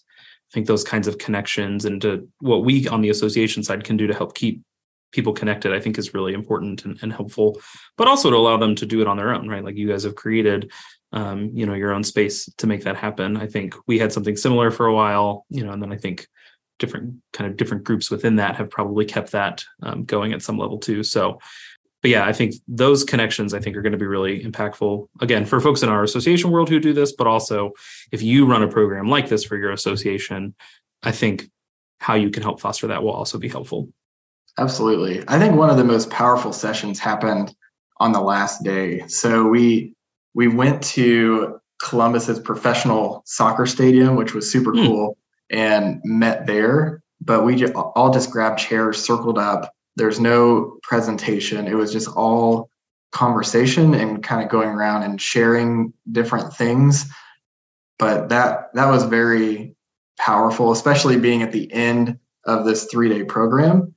I 0.51 0.53
think 0.55 0.67
those 0.67 0.85
kinds 0.85 1.07
of 1.07 1.19
connections 1.19 1.85
and 1.85 2.01
to 2.03 2.27
what 2.41 2.65
we 2.65 2.89
on 2.89 3.03
the 3.03 3.11
association 3.11 3.63
side 3.63 3.85
can 3.85 3.99
do 3.99 4.07
to 4.07 4.15
help 4.15 4.35
keep 4.35 4.63
people 5.13 5.33
connected, 5.33 5.73
I 5.73 5.81
think 5.81 5.99
is 5.99 6.15
really 6.15 6.33
important 6.33 6.85
and, 6.85 6.99
and 7.03 7.13
helpful, 7.13 7.61
but 7.97 8.09
also 8.09 8.31
to 8.31 8.37
allow 8.37 8.57
them 8.57 8.75
to 8.77 8.87
do 8.87 9.01
it 9.01 9.07
on 9.07 9.17
their 9.17 9.35
own, 9.35 9.49
right? 9.49 9.65
Like 9.65 9.77
you 9.77 9.89
guys 9.89 10.05
have 10.05 10.15
created 10.15 10.71
um, 11.13 11.51
you 11.55 11.67
know 11.67 11.75
your 11.75 11.93
own 11.93 12.05
space 12.05 12.49
to 12.59 12.67
make 12.67 12.85
that 12.85 12.97
happen. 12.97 13.37
I 13.37 13.47
think 13.47 13.75
we 13.87 13.99
had 13.99 14.13
something 14.13 14.37
similar 14.37 14.71
for 14.71 14.87
a 14.87 14.95
while 14.95 15.47
you 15.51 15.65
know 15.65 15.73
and 15.73 15.83
then 15.83 15.93
i 15.93 15.97
think 15.97 16.27
different 16.79 17.15
kind 17.33 17.51
of 17.51 17.57
different 17.57 17.85
groups 17.85 18.11
within 18.11 18.37
that 18.37 18.57
have 18.57 18.71
probably 18.71 19.05
kept 19.05 19.33
that 19.33 19.65
um, 19.83 20.05
going 20.05 20.33
at 20.33 20.43
some 20.43 20.59
level 20.59 20.79
too. 20.79 21.03
So 21.03 21.39
but 22.01 22.13
yeah 22.13 22.25
i 22.25 22.33
think 22.33 22.55
those 22.69 23.03
connections 23.03 23.53
i 23.53 23.59
think 23.59 23.77
are 23.77 23.83
going 23.83 23.91
to 23.91 23.99
be 23.99 24.07
really 24.07 24.45
impactful 24.45 25.09
again 25.21 25.45
for 25.45 25.59
folks 25.59 25.83
in 25.83 25.89
our 25.89 26.05
association 26.05 26.53
world 26.53 26.69
who 26.69 26.79
do 26.79 26.93
this 26.93 27.11
but 27.11 27.27
also 27.27 27.73
if 28.13 28.23
you 28.23 28.47
run 28.47 28.63
a 28.63 28.69
program 28.69 29.09
like 29.09 29.29
this 29.29 29.43
for 29.43 29.57
your 29.57 29.73
association 29.73 30.55
i 31.03 31.11
think 31.11 31.51
how 32.01 32.15
you 32.15 32.31
can 32.31 32.43
help 32.43 32.61
foster 32.61 32.87
that 32.87 33.03
will 33.03 33.13
also 33.13 33.39
be 33.39 33.49
helpful. 33.49 33.89
Absolutely. 34.57 35.23
I 35.29 35.39
think 35.39 35.57
one 35.57 35.71
of 35.71 35.77
the 35.77 35.85
most 35.85 36.11
powerful 36.11 36.53
sessions 36.53 36.99
happened 36.99 37.55
on 37.99 38.13
the 38.13 38.21
last 38.21 38.63
day. 38.63 39.07
So 39.09 39.47
we 39.47 39.95
we 40.35 40.49
went 40.49 40.83
to 40.83 41.61
Columbus's 41.83 42.41
professional 42.41 43.23
soccer 43.27 43.67
stadium, 43.67 44.17
which 44.17 44.35
was 44.35 44.51
super 44.51 44.73
mm. 44.73 44.87
cool, 44.87 45.19
and 45.51 46.01
met 46.05 46.47
there. 46.47 47.03
But 47.21 47.45
we 47.45 47.57
just, 47.57 47.75
all 47.75 48.13
just 48.13 48.31
grabbed 48.31 48.59
chairs, 48.59 49.05
circled 49.05 49.39
up. 49.39 49.73
There's 49.97 50.21
no 50.21 50.79
presentation. 50.83 51.67
It 51.67 51.75
was 51.75 51.93
just 51.93 52.09
all 52.09 52.71
conversation 53.11 53.95
and 53.95 54.23
kind 54.23 54.43
of 54.43 54.49
going 54.49 54.69
around 54.69 55.03
and 55.03 55.21
sharing 55.21 55.93
different 56.13 56.53
things. 56.53 57.11
But 57.99 58.29
that 58.29 58.73
that 58.75 58.89
was 58.89 59.05
very 59.05 59.75
powerful, 60.19 60.71
especially 60.73 61.19
being 61.19 61.43
at 61.43 61.53
the 61.53 61.73
end 61.73 62.19
of 62.45 62.65
this 62.65 62.85
three 62.85 63.09
day 63.09 63.25
program. 63.25 63.95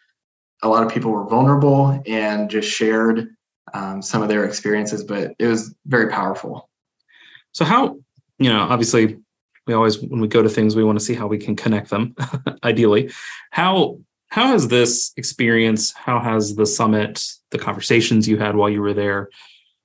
A 0.64 0.70
lot 0.70 0.84
of 0.84 0.92
people 0.92 1.12
were 1.12 1.28
vulnerable 1.28 2.02
and 2.08 2.50
just 2.50 2.70
shared 2.70 3.28
um, 3.74 4.02
some 4.02 4.22
of 4.22 4.30
their 4.30 4.46
experiences, 4.46 5.04
but 5.04 5.34
it 5.40 5.48
was 5.48 5.74
very 5.86 6.10
powerful. 6.10 6.70
So, 7.54 7.66
how, 7.66 7.98
you 8.38 8.50
know, 8.50 8.62
obviously, 8.62 9.18
we 9.68 9.74
always, 9.74 10.00
when 10.00 10.22
we 10.22 10.28
go 10.28 10.42
to 10.42 10.50
things, 10.50 10.76
we 10.76 10.84
want 10.84 11.00
to 11.00 11.06
see 11.06 11.14
how 11.14 11.28
we 11.28 11.38
can 11.38 11.56
connect 11.56 11.90
them, 11.90 12.16
ideally. 12.64 13.12
How, 13.52 14.00
how 14.30 14.48
has 14.48 14.68
this 14.70 15.14
experience, 15.18 15.92
how 15.94 16.20
has 16.20 16.56
the 16.56 16.66
summit, 16.66 17.24
the 17.52 17.60
conversations 17.60 18.28
you 18.28 18.38
had 18.38 18.56
while 18.56 18.70
you 18.70 18.82
were 18.82 18.94
there, 18.94 19.30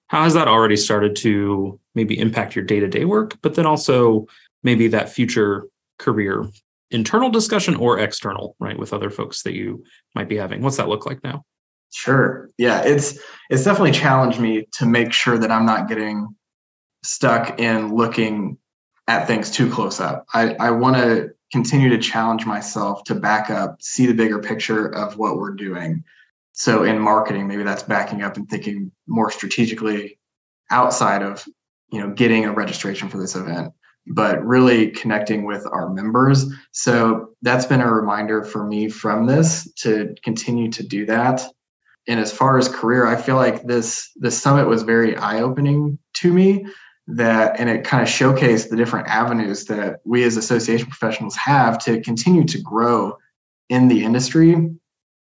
how 0.08 0.22
has 0.22 0.34
that 0.34 0.48
already 0.48 0.76
started 0.76 1.16
to 1.16 1.80
maybe 1.94 2.18
impact 2.18 2.54
your 2.54 2.64
day 2.64 2.80
to 2.80 2.88
day 2.88 3.04
work, 3.04 3.36
but 3.42 3.54
then 3.54 3.66
also 3.66 4.26
maybe 4.62 4.88
that 4.88 5.08
future 5.08 5.66
career 5.98 6.46
internal 6.90 7.30
discussion 7.30 7.74
or 7.76 7.98
external, 7.98 8.56
right, 8.58 8.78
with 8.78 8.92
other 8.92 9.10
folks 9.10 9.42
that 9.42 9.54
you 9.54 9.84
might 10.14 10.28
be 10.28 10.36
having? 10.36 10.62
What's 10.62 10.76
that 10.76 10.88
look 10.88 11.06
like 11.06 11.22
now? 11.24 11.44
Sure. 11.92 12.50
Yeah, 12.58 12.82
it's 12.82 13.18
it's 13.48 13.64
definitely 13.64 13.92
challenged 13.92 14.40
me 14.40 14.66
to 14.72 14.86
make 14.86 15.12
sure 15.12 15.38
that 15.38 15.50
I'm 15.50 15.66
not 15.66 15.88
getting 15.88 16.34
stuck 17.02 17.60
in 17.60 17.94
looking 17.94 18.58
at 19.08 19.26
things 19.26 19.50
too 19.50 19.70
close 19.70 20.00
up. 20.00 20.26
I, 20.34 20.54
I 20.54 20.70
want 20.72 20.96
to 20.96 21.30
continue 21.52 21.88
to 21.90 21.98
challenge 21.98 22.44
myself 22.44 23.04
to 23.04 23.14
back 23.14 23.50
up, 23.50 23.80
see 23.80 24.06
the 24.06 24.14
bigger 24.14 24.40
picture 24.40 24.88
of 24.88 25.16
what 25.16 25.36
we're 25.36 25.54
doing. 25.54 26.02
So 26.52 26.82
in 26.82 26.98
marketing, 26.98 27.46
maybe 27.46 27.62
that's 27.62 27.84
backing 27.84 28.22
up 28.22 28.36
and 28.36 28.48
thinking 28.48 28.90
more 29.06 29.30
strategically 29.30 30.18
outside 30.70 31.22
of, 31.22 31.44
you 31.92 32.00
know, 32.00 32.10
getting 32.12 32.46
a 32.46 32.52
registration 32.52 33.08
for 33.08 33.18
this 33.18 33.36
event, 33.36 33.72
but 34.08 34.44
really 34.44 34.90
connecting 34.90 35.44
with 35.44 35.64
our 35.66 35.90
members. 35.90 36.52
So 36.72 37.30
that's 37.42 37.66
been 37.66 37.80
a 37.80 37.92
reminder 37.92 38.42
for 38.42 38.66
me 38.66 38.88
from 38.88 39.26
this 39.26 39.72
to 39.82 40.14
continue 40.24 40.70
to 40.72 40.82
do 40.82 41.06
that. 41.06 41.42
And 42.08 42.20
as 42.20 42.32
far 42.32 42.58
as 42.58 42.68
career, 42.68 43.06
I 43.06 43.16
feel 43.16 43.36
like 43.36 43.64
this 43.64 44.10
this 44.16 44.40
summit 44.40 44.66
was 44.66 44.82
very 44.82 45.16
eye-opening 45.16 45.98
to 46.14 46.32
me 46.32 46.66
that 47.08 47.58
and 47.58 47.68
it 47.68 47.84
kind 47.84 48.02
of 48.02 48.08
showcased 48.08 48.68
the 48.68 48.76
different 48.76 49.08
avenues 49.08 49.66
that 49.66 50.00
we 50.04 50.24
as 50.24 50.36
association 50.36 50.88
professionals 50.88 51.36
have 51.36 51.78
to 51.78 52.00
continue 52.00 52.44
to 52.44 52.60
grow 52.60 53.16
in 53.68 53.88
the 53.88 54.04
industry 54.04 54.70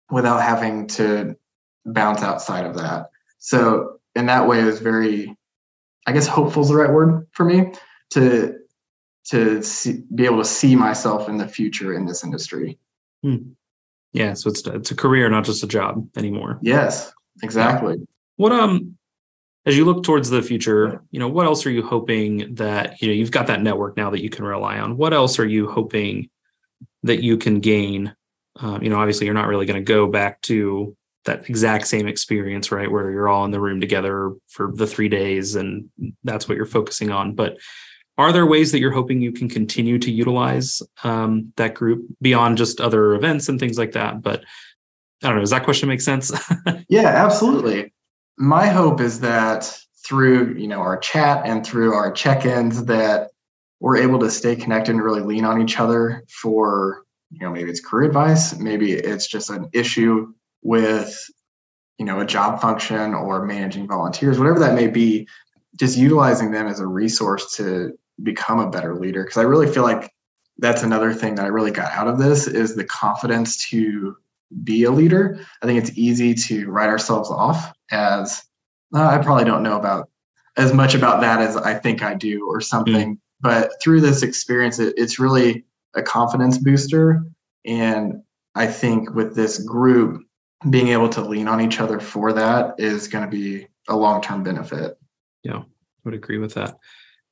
without 0.09 0.41
having 0.41 0.87
to 0.87 1.35
bounce 1.85 2.21
outside 2.21 2.65
of 2.65 2.75
that. 2.75 3.09
So 3.39 3.99
in 4.15 4.27
that 4.27 4.47
way, 4.47 4.59
it 4.59 4.65
was 4.65 4.79
very, 4.79 5.35
I 6.05 6.11
guess, 6.11 6.27
hopeful 6.27 6.61
is 6.61 6.69
the 6.69 6.75
right 6.75 6.91
word 6.91 7.27
for 7.31 7.45
me 7.45 7.73
to 8.11 8.57
to 9.23 9.61
see, 9.61 10.03
be 10.13 10.25
able 10.25 10.39
to 10.39 10.45
see 10.45 10.75
myself 10.75 11.29
in 11.29 11.37
the 11.37 11.47
future 11.47 11.93
in 11.93 12.05
this 12.05 12.23
industry. 12.23 12.79
Hmm. 13.23 13.51
Yeah, 14.13 14.33
so 14.33 14.49
it's 14.49 14.65
it's 14.67 14.91
a 14.91 14.95
career, 14.95 15.29
not 15.29 15.45
just 15.45 15.63
a 15.63 15.67
job 15.67 16.07
anymore. 16.17 16.59
Yes, 16.61 17.13
exactly. 17.43 17.97
What 18.35 18.51
um, 18.51 18.97
as 19.65 19.77
you 19.77 19.85
look 19.85 20.03
towards 20.03 20.29
the 20.29 20.41
future, 20.41 21.01
you 21.11 21.19
know, 21.19 21.29
what 21.29 21.45
else 21.45 21.65
are 21.65 21.71
you 21.71 21.83
hoping 21.83 22.55
that 22.55 23.01
you 23.01 23.07
know 23.07 23.13
you've 23.13 23.31
got 23.31 23.47
that 23.47 23.61
network 23.61 23.95
now 23.95 24.09
that 24.09 24.21
you 24.21 24.29
can 24.29 24.43
rely 24.43 24.79
on? 24.79 24.97
What 24.97 25.13
else 25.13 25.39
are 25.39 25.47
you 25.47 25.69
hoping 25.69 26.29
that 27.03 27.23
you 27.23 27.37
can 27.37 27.59
gain 27.59 28.13
um, 28.59 28.83
you 28.83 28.89
know, 28.89 28.97
obviously 28.97 29.25
you're 29.25 29.33
not 29.33 29.47
really 29.47 29.65
going 29.65 29.83
to 29.83 29.93
go 29.93 30.07
back 30.07 30.41
to 30.41 30.95
that 31.25 31.49
exact 31.49 31.87
same 31.87 32.07
experience, 32.07 32.71
right? 32.71 32.91
Where 32.91 33.11
you're 33.11 33.29
all 33.29 33.45
in 33.45 33.51
the 33.51 33.59
room 33.59 33.79
together 33.79 34.33
for 34.49 34.71
the 34.73 34.87
three 34.87 35.09
days 35.09 35.55
and 35.55 35.89
that's 36.23 36.47
what 36.47 36.57
you're 36.57 36.65
focusing 36.65 37.11
on. 37.11 37.35
But 37.35 37.57
are 38.17 38.31
there 38.31 38.45
ways 38.45 38.71
that 38.71 38.79
you're 38.79 38.91
hoping 38.91 39.21
you 39.21 39.31
can 39.31 39.49
continue 39.49 39.97
to 39.99 40.11
utilize 40.11 40.81
um, 41.03 41.51
that 41.55 41.73
group 41.73 42.05
beyond 42.21 42.57
just 42.57 42.81
other 42.81 43.13
events 43.13 43.49
and 43.49 43.59
things 43.59 43.77
like 43.77 43.93
that? 43.93 44.21
But 44.21 44.43
I 45.23 45.27
don't 45.27 45.35
know. 45.35 45.41
Does 45.41 45.51
that 45.51 45.63
question 45.63 45.89
make 45.89 46.01
sense? 46.01 46.31
yeah, 46.89 47.07
absolutely. 47.07 47.93
My 48.37 48.67
hope 48.67 48.99
is 49.01 49.19
that 49.21 49.77
through 50.05 50.55
you 50.55 50.67
know 50.67 50.79
our 50.79 50.97
chat 50.97 51.45
and 51.45 51.65
through 51.65 51.93
our 51.93 52.11
check-ins 52.11 52.85
that 52.85 53.29
we're 53.79 53.97
able 53.97 54.19
to 54.19 54.29
stay 54.29 54.55
connected 54.55 54.91
and 54.91 55.03
really 55.03 55.21
lean 55.21 55.45
on 55.45 55.61
each 55.61 55.79
other 55.79 56.23
for 56.27 57.03
you 57.29 57.39
know 57.39 57.51
maybe 57.51 57.69
it's 57.69 57.79
career 57.79 58.07
advice 58.07 58.57
maybe 58.57 58.93
it's 58.93 59.27
just 59.27 59.49
an 59.49 59.69
issue 59.73 60.33
with 60.63 61.29
you 61.97 62.05
know 62.05 62.19
a 62.19 62.25
job 62.25 62.59
function 62.59 63.13
or 63.13 63.45
managing 63.45 63.87
volunteers 63.87 64.39
whatever 64.39 64.59
that 64.59 64.73
may 64.73 64.87
be 64.87 65.27
just 65.79 65.97
utilizing 65.97 66.51
them 66.51 66.67
as 66.67 66.79
a 66.79 66.87
resource 66.87 67.55
to 67.55 67.97
become 68.23 68.59
a 68.59 68.69
better 68.69 68.95
leader 68.95 69.23
because 69.23 69.37
i 69.37 69.41
really 69.41 69.71
feel 69.71 69.83
like 69.83 70.11
that's 70.57 70.83
another 70.83 71.13
thing 71.13 71.35
that 71.35 71.45
i 71.45 71.49
really 71.49 71.71
got 71.71 71.91
out 71.91 72.07
of 72.07 72.17
this 72.17 72.47
is 72.47 72.75
the 72.75 72.85
confidence 72.85 73.57
to 73.69 74.15
be 74.63 74.83
a 74.83 74.91
leader 74.91 75.39
i 75.61 75.65
think 75.65 75.81
it's 75.81 75.97
easy 75.97 76.33
to 76.33 76.69
write 76.69 76.89
ourselves 76.89 77.29
off 77.29 77.73
as 77.91 78.43
oh, 78.93 79.05
i 79.05 79.17
probably 79.17 79.45
don't 79.45 79.63
know 79.63 79.77
about 79.77 80.09
as 80.57 80.73
much 80.73 80.93
about 80.93 81.21
that 81.21 81.39
as 81.39 81.55
i 81.57 81.73
think 81.73 82.03
i 82.03 82.13
do 82.13 82.45
or 82.47 82.59
something 82.59 83.15
mm. 83.15 83.19
but 83.39 83.71
through 83.81 84.01
this 84.01 84.23
experience 84.23 84.79
it, 84.79 84.93
it's 84.97 85.19
really 85.19 85.63
a 85.95 86.01
confidence 86.01 86.57
booster. 86.57 87.25
And 87.65 88.21
I 88.55 88.67
think 88.67 89.13
with 89.13 89.35
this 89.35 89.59
group, 89.59 90.23
being 90.69 90.89
able 90.89 91.09
to 91.09 91.21
lean 91.21 91.47
on 91.47 91.61
each 91.61 91.79
other 91.79 91.99
for 91.99 92.33
that 92.33 92.75
is 92.77 93.07
going 93.07 93.23
to 93.23 93.29
be 93.29 93.67
a 93.87 93.95
long 93.95 94.21
term 94.21 94.43
benefit. 94.43 94.97
Yeah, 95.43 95.57
I 95.57 95.63
would 96.05 96.13
agree 96.13 96.37
with 96.37 96.53
that. 96.53 96.77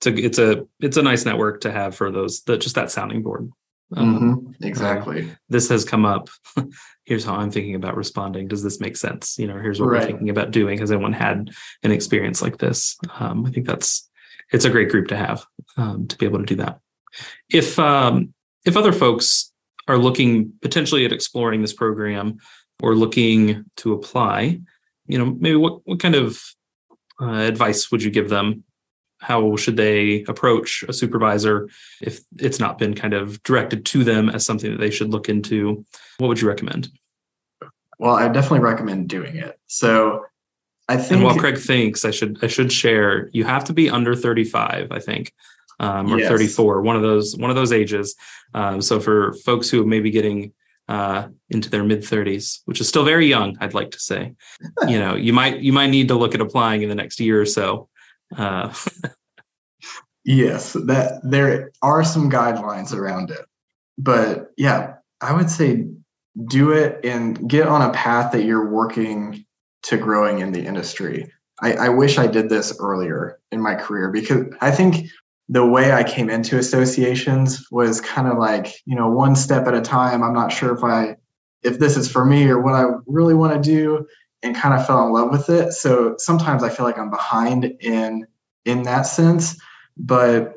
It's 0.01 0.07
a 0.07 0.25
it's 0.25 0.39
a 0.39 0.67
it's 0.79 0.97
a 0.97 1.01
nice 1.01 1.25
network 1.25 1.61
to 1.61 1.71
have 1.71 1.95
for 1.95 2.11
those 2.11 2.41
that 2.43 2.61
just 2.61 2.75
that 2.75 2.91
sounding 2.91 3.21
board. 3.21 3.51
Um, 3.95 4.19
mm-hmm. 4.19 4.65
Exactly. 4.65 5.23
Uh, 5.23 5.35
this 5.49 5.69
has 5.69 5.83
come 5.83 6.05
up. 6.05 6.29
here's 7.05 7.25
how 7.25 7.35
I'm 7.35 7.51
thinking 7.51 7.75
about 7.75 7.97
responding. 7.97 8.47
Does 8.47 8.63
this 8.63 8.79
make 8.79 8.95
sense? 8.95 9.37
You 9.39 9.47
know, 9.47 9.57
here's 9.57 9.79
what 9.79 9.89
right. 9.89 10.01
we're 10.01 10.07
thinking 10.07 10.29
about 10.29 10.51
doing. 10.51 10.77
Has 10.77 10.91
anyone 10.91 11.13
had 11.13 11.49
an 11.83 11.91
experience 11.91 12.41
like 12.41 12.59
this? 12.59 12.97
Um, 13.19 13.45
I 13.45 13.51
think 13.51 13.65
that's 13.65 14.07
it's 14.51 14.65
a 14.65 14.69
great 14.69 14.89
group 14.89 15.07
to 15.07 15.17
have 15.17 15.45
um, 15.77 16.07
to 16.07 16.17
be 16.17 16.25
able 16.25 16.39
to 16.39 16.45
do 16.45 16.55
that. 16.55 16.79
If 17.49 17.79
um, 17.79 18.33
if 18.65 18.77
other 18.77 18.93
folks 18.93 19.51
are 19.87 19.97
looking 19.97 20.53
potentially 20.61 21.03
at 21.05 21.11
exploring 21.11 21.61
this 21.61 21.73
program 21.73 22.37
or 22.81 22.95
looking 22.95 23.65
to 23.77 23.93
apply, 23.93 24.59
you 25.07 25.17
know, 25.17 25.35
maybe 25.39 25.55
what, 25.55 25.85
what 25.85 25.99
kind 25.99 26.15
of 26.15 26.39
uh, 27.19 27.39
advice 27.39 27.91
would 27.91 28.03
you 28.03 28.11
give 28.11 28.29
them? 28.29 28.63
How 29.19 29.55
should 29.55 29.77
they 29.77 30.23
approach 30.23 30.83
a 30.87 30.93
supervisor 30.93 31.69
if 32.01 32.21
it's 32.37 32.59
not 32.59 32.77
been 32.77 32.93
kind 32.93 33.13
of 33.13 33.41
directed 33.43 33.85
to 33.87 34.03
them 34.03 34.29
as 34.29 34.45
something 34.45 34.71
that 34.71 34.79
they 34.79 34.91
should 34.91 35.09
look 35.09 35.29
into? 35.29 35.85
What 36.17 36.27
would 36.27 36.41
you 36.41 36.47
recommend? 36.47 36.89
Well, 37.97 38.15
I 38.15 38.27
definitely 38.29 38.59
recommend 38.59 39.09
doing 39.09 39.35
it. 39.35 39.59
So 39.67 40.25
I 40.87 40.97
think 40.97 41.11
And 41.11 41.23
while 41.23 41.37
Craig 41.37 41.57
thinks 41.57 42.05
I 42.05 42.11
should 42.11 42.39
I 42.41 42.47
should 42.47 42.71
share, 42.71 43.29
you 43.33 43.43
have 43.43 43.65
to 43.65 43.73
be 43.73 43.89
under 43.89 44.15
35, 44.15 44.91
I 44.91 44.99
think 44.99 45.33
um, 45.79 46.11
or 46.11 46.19
yes. 46.19 46.29
34, 46.29 46.81
one 46.81 46.95
of 46.95 47.01
those 47.01 47.35
one 47.35 47.49
of 47.49 47.55
those 47.55 47.71
ages. 47.71 48.15
Um, 48.53 48.81
so 48.81 48.99
for 48.99 49.33
folks 49.45 49.69
who 49.69 49.85
may 49.85 49.99
be 49.99 50.11
getting 50.11 50.53
uh, 50.87 51.27
into 51.49 51.69
their 51.69 51.83
mid 51.83 52.01
30s, 52.01 52.59
which 52.65 52.81
is 52.81 52.87
still 52.87 53.05
very 53.05 53.27
young, 53.27 53.57
I'd 53.59 53.73
like 53.73 53.91
to 53.91 53.99
say, 53.99 54.33
you 54.87 54.99
know, 54.99 55.15
you 55.15 55.33
might 55.33 55.59
you 55.59 55.73
might 55.73 55.89
need 55.89 56.07
to 56.09 56.15
look 56.15 56.35
at 56.35 56.41
applying 56.41 56.81
in 56.81 56.89
the 56.89 56.95
next 56.95 57.19
year 57.19 57.41
or 57.41 57.45
so. 57.45 57.89
Uh, 58.35 58.73
yes, 60.23 60.73
that 60.73 61.21
there 61.23 61.71
are 61.81 62.03
some 62.03 62.29
guidelines 62.29 62.93
around 62.93 63.31
it, 63.31 63.45
but 63.97 64.51
yeah, 64.57 64.95
I 65.21 65.33
would 65.33 65.49
say 65.49 65.87
do 66.47 66.71
it 66.71 67.03
and 67.03 67.49
get 67.49 67.67
on 67.67 67.81
a 67.81 67.93
path 67.93 68.31
that 68.31 68.43
you're 68.43 68.69
working 68.69 69.45
to 69.83 69.97
growing 69.97 70.39
in 70.39 70.51
the 70.51 70.63
industry. 70.63 71.31
I, 71.61 71.73
I, 71.73 71.89
wish 71.89 72.17
I 72.17 72.27
did 72.27 72.49
this 72.49 72.77
earlier 72.79 73.39
in 73.51 73.61
my 73.61 73.75
career 73.75 74.09
because 74.09 74.45
I 74.61 74.71
think 74.71 75.09
the 75.49 75.65
way 75.65 75.91
I 75.91 76.03
came 76.03 76.29
into 76.29 76.57
associations 76.57 77.67
was 77.71 77.99
kind 77.99 78.27
of 78.27 78.37
like, 78.37 78.73
you 78.85 78.95
know, 78.95 79.09
one 79.09 79.35
step 79.35 79.67
at 79.67 79.73
a 79.73 79.81
time. 79.81 80.23
I'm 80.23 80.33
not 80.33 80.53
sure 80.53 80.73
if 80.73 80.83
I 80.83 81.17
if 81.61 81.79
this 81.79 81.97
is 81.97 82.09
for 82.09 82.23
me 82.23 82.47
or 82.47 82.61
what 82.61 82.75
I 82.75 82.85
really 83.05 83.33
want 83.33 83.53
to 83.53 83.59
do 83.59 84.07
and 84.43 84.55
kind 84.55 84.73
of 84.73 84.85
fell 84.85 85.05
in 85.05 85.11
love 85.11 85.31
with 85.31 85.49
it. 85.49 85.73
So 85.73 86.15
sometimes 86.17 86.63
I 86.63 86.69
feel 86.69 86.85
like 86.85 86.97
I'm 86.97 87.09
behind 87.09 87.65
in 87.81 88.25
in 88.65 88.83
that 88.83 89.03
sense, 89.03 89.59
but 89.97 90.55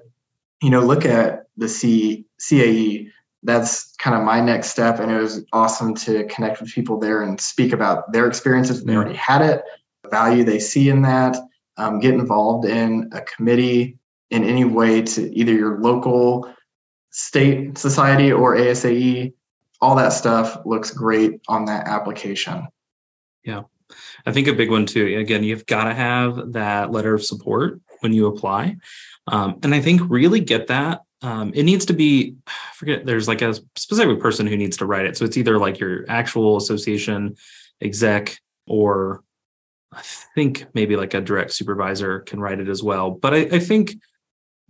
you 0.60 0.70
know, 0.70 0.80
look 0.80 1.04
at 1.04 1.46
the 1.56 1.68
C 1.68 2.26
CAE. 2.40 3.08
That's 3.44 3.94
kind 3.96 4.14
of 4.14 4.22
my 4.22 4.40
next 4.40 4.68
step 4.68 5.00
and 5.00 5.10
it 5.10 5.18
was 5.18 5.44
awesome 5.52 5.94
to 5.96 6.24
connect 6.26 6.60
with 6.60 6.70
people 6.70 6.98
there 6.98 7.22
and 7.22 7.40
speak 7.40 7.72
about 7.72 8.12
their 8.12 8.28
experiences. 8.28 8.84
They 8.84 8.94
already 8.94 9.16
had 9.16 9.42
it, 9.42 9.62
the 10.04 10.08
value 10.10 10.44
they 10.44 10.60
see 10.60 10.88
in 10.88 11.02
that, 11.02 11.36
um, 11.76 11.98
get 11.98 12.14
involved 12.14 12.66
in 12.66 13.10
a 13.12 13.20
committee 13.22 13.98
in 14.30 14.44
any 14.44 14.64
way 14.64 15.02
to 15.02 15.34
either 15.36 15.52
your 15.52 15.80
local 15.80 16.52
state 17.10 17.76
society 17.76 18.32
or 18.32 18.56
ASAE, 18.56 19.32
all 19.80 19.94
that 19.96 20.10
stuff 20.10 20.56
looks 20.64 20.90
great 20.90 21.40
on 21.48 21.66
that 21.66 21.86
application. 21.86 22.66
Yeah. 23.44 23.62
I 24.26 24.32
think 24.32 24.48
a 24.48 24.52
big 24.52 24.70
one 24.70 24.86
too, 24.86 25.18
again, 25.18 25.44
you've 25.44 25.66
got 25.66 25.84
to 25.84 25.94
have 25.94 26.52
that 26.52 26.90
letter 26.90 27.14
of 27.14 27.24
support 27.24 27.80
when 28.00 28.12
you 28.12 28.26
apply. 28.26 28.76
Um, 29.26 29.58
and 29.62 29.74
I 29.74 29.80
think 29.80 30.00
really 30.08 30.40
get 30.40 30.66
that 30.68 31.02
um, 31.22 31.52
it 31.54 31.62
needs 31.62 31.86
to 31.86 31.92
be 31.92 32.36
I 32.46 32.74
forget 32.74 33.06
there's 33.06 33.28
like 33.28 33.42
a 33.42 33.54
specific 33.76 34.20
person 34.20 34.46
who 34.46 34.56
needs 34.56 34.76
to 34.78 34.86
write 34.86 35.06
it. 35.06 35.16
So 35.16 35.24
it's 35.24 35.36
either 35.36 35.58
like 35.58 35.78
your 35.78 36.04
actual 36.08 36.56
association 36.56 37.36
exec 37.80 38.38
or 38.66 39.24
i 39.92 40.00
think 40.34 40.66
maybe 40.72 40.96
like 40.96 41.14
a 41.14 41.20
direct 41.20 41.52
supervisor 41.52 42.20
can 42.20 42.40
write 42.40 42.60
it 42.60 42.68
as 42.68 42.82
well. 42.82 43.10
But 43.10 43.34
i, 43.34 43.38
I 43.38 43.58
think 43.58 43.94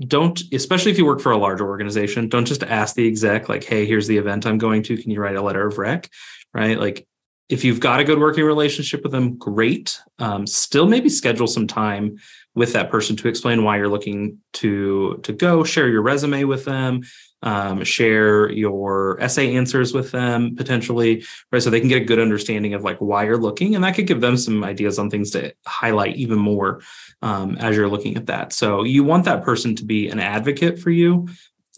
don't 0.06 0.40
especially 0.52 0.90
if 0.90 0.98
you 0.98 1.06
work 1.06 1.20
for 1.20 1.32
a 1.32 1.36
larger 1.36 1.66
organization 1.66 2.28
don't 2.28 2.46
just 2.46 2.64
ask 2.64 2.96
the 2.96 3.06
exec 3.06 3.48
like 3.48 3.62
hey 3.62 3.86
here's 3.86 4.08
the 4.08 4.16
event 4.16 4.46
i'm 4.46 4.58
going 4.58 4.82
to. 4.82 4.96
Can 4.96 5.10
you 5.10 5.20
write 5.20 5.36
a 5.36 5.42
letter 5.42 5.66
of 5.66 5.78
rec? 5.78 6.08
Right? 6.54 6.78
Like 6.78 7.06
if 7.52 7.64
you've 7.64 7.80
got 7.80 8.00
a 8.00 8.04
good 8.04 8.18
working 8.18 8.44
relationship 8.44 9.02
with 9.02 9.12
them 9.12 9.36
great. 9.36 10.00
Um, 10.18 10.46
still 10.46 10.86
maybe 10.86 11.10
schedule 11.10 11.46
some 11.46 11.66
time 11.66 12.16
with 12.54 12.72
that 12.72 12.90
person 12.90 13.14
to 13.16 13.28
explain 13.28 13.62
why 13.62 13.76
you're 13.76 13.90
looking 13.90 14.38
to 14.54 15.20
to 15.22 15.32
go 15.32 15.62
share 15.62 15.88
your 15.88 16.02
resume 16.02 16.44
with 16.44 16.64
them 16.64 17.02
um, 17.42 17.82
share 17.82 18.50
your 18.50 19.20
essay 19.20 19.56
answers 19.56 19.92
with 19.92 20.12
them 20.12 20.54
potentially 20.54 21.24
right? 21.50 21.62
So 21.62 21.70
they 21.70 21.80
can 21.80 21.88
get 21.88 22.02
a 22.02 22.04
good 22.04 22.20
understanding 22.20 22.74
of 22.74 22.84
like 22.84 22.98
why 22.98 23.24
you're 23.24 23.38
looking 23.38 23.74
and 23.74 23.84
that 23.84 23.94
could 23.94 24.06
give 24.06 24.20
them 24.20 24.36
some 24.36 24.64
ideas 24.64 24.98
on 24.98 25.10
things 25.10 25.30
to 25.32 25.54
highlight 25.66 26.16
even 26.16 26.38
more 26.38 26.82
um, 27.22 27.56
as 27.56 27.76
you're 27.76 27.88
looking 27.88 28.16
at 28.16 28.26
that. 28.26 28.52
So 28.52 28.84
you 28.84 29.02
want 29.02 29.24
that 29.24 29.44
person 29.44 29.74
to 29.76 29.84
be 29.84 30.08
an 30.08 30.20
advocate 30.20 30.78
for 30.78 30.90
you 30.90 31.28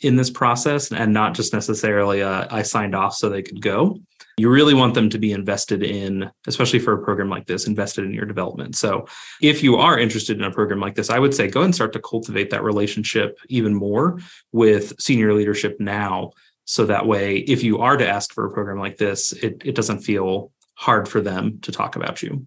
in 0.05 0.17
this 0.17 0.31
process 0.31 0.93
and 0.93 1.12
not 1.12 1.35
just 1.35 1.53
necessarily 1.53 2.21
a, 2.21 2.47
I 2.51 2.62
signed 2.62 2.95
off 2.95 3.14
so 3.14 3.29
they 3.29 3.43
could 3.43 3.61
go 3.61 3.99
you 4.37 4.51
really 4.51 4.75
want 4.75 4.95
them 4.95 5.09
to 5.11 5.19
be 5.19 5.33
invested 5.33 5.83
in, 5.83 6.31
especially 6.47 6.81
for 6.81 6.93
a 6.93 7.03
program 7.03 7.31
like 7.31 7.47
this, 7.47 7.67
invested 7.67 8.05
in 8.05 8.12
your 8.12 8.27
development. 8.27 8.77
So 8.77 9.07
if 9.40 9.62
you 9.62 9.77
are 9.77 9.99
interested 9.99 10.37
in 10.37 10.45
a 10.45 10.51
program 10.51 10.81
like 10.81 10.97
this, 10.97 11.11
I 11.11 11.19
would 11.19 11.35
say 11.35 11.49
go 11.49 11.62
and 11.62 11.75
start 11.75 11.93
to 11.93 12.01
cultivate 12.01 12.51
that 12.51 12.64
relationship 12.64 13.38
even 13.49 13.75
more 13.75 14.19
with 14.51 14.99
senior 14.99 15.35
leadership 15.35 15.77
now. 15.79 16.33
So 16.64 16.87
that 16.87 17.07
way, 17.07 17.38
if 17.38 17.62
you 17.62 17.79
are 17.79 17.97
to 17.97 18.09
ask 18.09 18.33
for 18.33 18.47
a 18.47 18.51
program 18.51 18.79
like 18.79 18.97
this, 18.97 19.33
it, 19.33 19.62
it 19.64 19.75
doesn't 19.75 20.01
feel 20.01 20.51
hard 20.75 21.09
for 21.09 21.21
them 21.21 21.61
to 21.61 21.71
talk 21.71 21.95
about 21.95 22.23
you. 22.23 22.47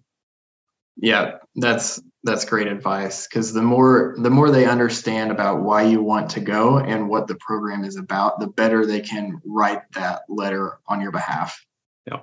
Yeah, 0.96 1.36
that's 1.54 2.02
that's 2.28 2.44
great 2.44 2.66
advice 2.66 3.26
because 3.26 3.52
the 3.52 3.62
more 3.62 4.14
the 4.18 4.30
more 4.30 4.50
they 4.50 4.66
understand 4.66 5.30
about 5.30 5.62
why 5.62 5.82
you 5.82 6.02
want 6.02 6.30
to 6.30 6.40
go 6.40 6.78
and 6.78 7.08
what 7.08 7.26
the 7.26 7.34
program 7.36 7.84
is 7.84 7.96
about, 7.96 8.38
the 8.38 8.46
better 8.46 8.84
they 8.84 9.00
can 9.00 9.40
write 9.44 9.80
that 9.92 10.22
letter 10.28 10.78
on 10.86 11.00
your 11.00 11.10
behalf. 11.10 11.58
Yeah. 12.06 12.20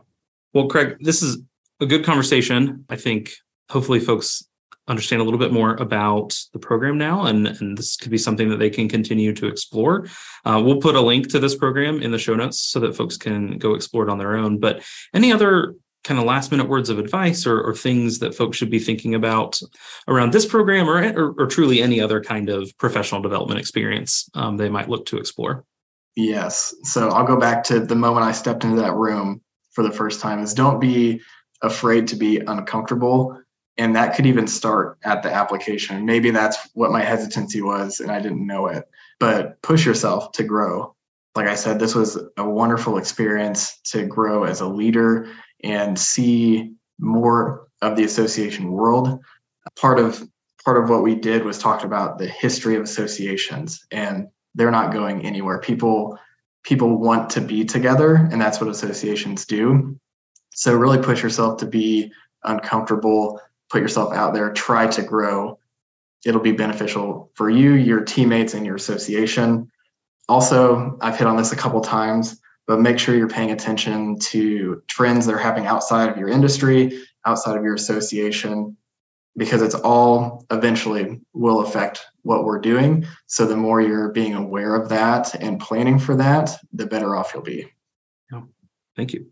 Well, 0.54 0.68
Craig, 0.68 0.98
this 1.00 1.22
is 1.22 1.40
a 1.80 1.86
good 1.86 2.06
conversation. 2.06 2.86
I 2.90 2.96
think 2.96 3.32
hopefully 3.70 4.00
folks 4.00 4.48
understand 4.88 5.22
a 5.22 5.26
little 5.26 5.40
bit 5.40 5.52
more 5.52 5.76
about 5.76 6.38
the 6.54 6.60
program 6.60 6.98
now, 6.98 7.26
and, 7.26 7.48
and 7.48 7.78
this 7.78 7.98
could 7.98 8.12
be 8.12 8.18
something 8.18 8.50
that 8.50 8.58
they 8.58 8.70
can 8.70 8.88
continue 8.88 9.34
to 9.34 9.48
explore. 9.48 10.08
Uh, 10.46 10.62
we'll 10.64 10.80
put 10.80 10.96
a 10.96 11.02
link 11.02 11.28
to 11.30 11.40
this 11.40 11.56
program 11.56 12.02
in 12.02 12.12
the 12.12 12.20
show 12.20 12.36
notes 12.36 12.62
so 12.62 12.80
that 12.80 12.96
folks 12.96 13.18
can 13.18 13.58
go 13.58 13.74
explore 13.74 14.08
it 14.08 14.12
on 14.12 14.20
their 14.20 14.36
own. 14.36 14.60
But 14.60 14.84
any 15.14 15.34
other 15.34 15.76
kind 16.06 16.20
of 16.20 16.26
last 16.26 16.52
minute 16.52 16.70
words 16.70 16.90
of 16.90 17.00
advice 17.00 17.46
or, 17.46 17.60
or 17.62 17.76
things 17.76 18.20
that 18.20 18.36
folks 18.36 18.56
should 18.56 18.70
be 18.70 18.80
thinking 18.80 19.16
about 19.16 19.60
around 20.08 20.32
this 20.32 20.46
program 20.46 20.88
or, 20.88 21.04
or, 21.20 21.34
or 21.38 21.48
truly 21.48 21.82
any 21.82 22.00
other 22.00 22.24
kind 22.24 22.48
of 22.48 22.72
professional 22.78 23.22
development 23.22 23.60
experience 23.60 24.30
um, 24.36 24.56
they 24.56 24.70
might 24.70 24.88
look 24.88 25.06
to 25.08 25.18
explore? 25.18 25.66
Yes. 26.16 26.74
So 26.84 27.10
I'll 27.10 27.26
go 27.26 27.38
back 27.38 27.64
to 27.66 27.80
the 27.80 27.96
moment 27.96 28.26
I 28.26 28.32
stepped 28.32 28.64
into 28.64 28.82
that 28.82 28.94
room 28.94 29.42
for 29.72 29.84
the 29.84 29.92
first 29.92 30.22
time 30.22 30.40
is 30.40 30.54
don't 30.54 30.80
be 30.80 31.22
afraid 31.62 32.08
to 32.10 32.16
be 32.16 32.38
uncomfortable. 32.38 33.42
And 33.78 33.96
that 33.96 34.16
could 34.16 34.26
even 34.26 34.48
start 34.48 34.98
at 35.04 35.24
the 35.24 35.34
application. 35.34 36.06
Maybe 36.06 36.30
that's 36.30 36.70
what 36.74 36.92
my 36.92 37.02
hesitancy 37.02 37.62
was 37.62 38.00
and 38.00 38.12
i 38.12 38.22
didn't 38.22 38.46
know 38.46 38.68
it. 38.68 38.86
But 39.20 39.62
push 39.64 39.86
yourself 39.86 40.32
to 40.34 40.44
grow. 40.44 40.96
Like 41.36 41.48
i 41.48 41.56
said 41.56 41.80
this 41.80 41.96
was 41.96 42.18
a 42.38 42.48
wonderful 42.48 42.98
experience 42.98 43.80
to 43.92 44.06
grow 44.06 44.44
as 44.44 44.62
a 44.62 44.68
leader 44.68 45.30
and 45.64 45.98
see 45.98 46.74
more 47.00 47.68
of 47.82 47.96
the 47.96 48.04
association 48.04 48.72
world. 48.72 49.20
Part 49.80 50.00
of 50.00 50.24
part 50.64 50.82
of 50.82 50.90
what 50.90 51.04
we 51.04 51.16
did 51.16 51.46
was 51.46 51.60
talked 51.60 51.84
about 51.84 52.18
the 52.18 52.28
history 52.28 52.76
of 52.76 52.84
associations 52.84 53.86
and 53.92 54.28
they're 54.56 54.72
not 54.72 54.92
going 54.92 55.26
anywhere. 55.26 55.60
People 55.60 56.18
people 56.64 56.98
want 56.98 57.30
to 57.30 57.42
be 57.42 57.64
together 57.64 58.16
and 58.32 58.42
that's 58.42 58.60
what 58.60 58.70
associations 58.70 59.46
do. 59.46 60.00
So 60.52 60.76
really 60.76 60.98
push 60.98 61.22
yourself 61.22 61.60
to 61.60 61.66
be 61.66 62.12
uncomfortable 62.44 63.40
put 63.70 63.82
yourself 63.82 64.14
out 64.14 64.34
there 64.34 64.52
try 64.54 64.88
to 64.88 65.02
grow. 65.02 65.58
It'll 66.26 66.42
be 66.42 66.52
beneficial 66.52 67.32
for 67.34 67.50
you 67.50 67.74
your 67.74 68.02
teammates 68.02 68.54
and 68.54 68.66
your 68.66 68.76
association. 68.76 69.70
Also 70.28 70.98
i've 71.02 71.18
hit 71.18 71.28
on 71.28 71.38
this 71.38 71.52
a 71.52 71.56
couple 71.56 71.82
times 71.82 72.40
but 72.68 72.80
make 72.80 72.98
sure 72.98 73.16
you're 73.16 73.28
paying 73.28 73.52
attention 73.52 74.18
to 74.20 74.82
trends 74.88 75.26
that 75.26 75.36
are 75.36 75.40
happening 75.40 75.68
outside 75.68 76.10
of 76.10 76.18
your 76.18 76.30
industry 76.30 77.00
outside 77.26 77.58
of 77.58 77.64
your 77.64 77.74
association 77.74 78.78
because 79.38 79.62
it's 79.62 79.76
all 79.76 80.46
eventually 80.50 81.20
will 81.34 81.62
affect 81.62 82.06
what 82.22 82.46
we're 82.46 82.60
doing. 82.60 83.06
So 83.26 83.46
the 83.46 83.58
more 83.58 83.82
you're 83.82 84.12
being 84.12 84.34
aware 84.34 84.76
of 84.76 84.90
that 84.90 85.36
and 85.36 85.60
planning 85.60 86.00
for 86.00 86.16
that, 86.16 86.52
the 86.72 86.86
better 86.86 87.16
off 87.16 87.32
you'll 87.34 87.44
be. 87.44 87.68
Thank 88.96 89.14
you. 89.14 89.28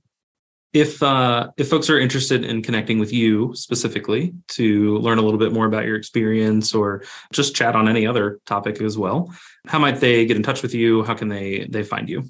If 0.73 1.03
uh, 1.03 1.51
if 1.55 1.69
folks 1.69 1.87
are 1.91 1.99
interested 1.99 2.43
in 2.43 2.63
connecting 2.63 2.97
with 2.97 3.13
you 3.13 3.53
specifically 3.53 4.33
to 4.49 4.97
learn 4.97 5.19
a 5.19 5.21
little 5.21 5.39
bit 5.39 5.53
more 5.53 5.67
about 5.67 5.85
your 5.85 5.95
experience 5.95 6.73
or 6.73 7.03
just 7.31 7.55
chat 7.55 7.75
on 7.75 7.87
any 7.87 8.07
other 8.07 8.39
topic 8.47 8.81
as 8.81 8.97
well, 8.97 9.31
how 9.67 9.77
might 9.77 9.99
they 9.99 10.25
get 10.25 10.35
in 10.35 10.41
touch 10.41 10.63
with 10.63 10.73
you? 10.73 11.03
How 11.03 11.13
can 11.13 11.27
they 11.27 11.67
they 11.69 11.83
find 11.83 12.09
you? 12.09 12.23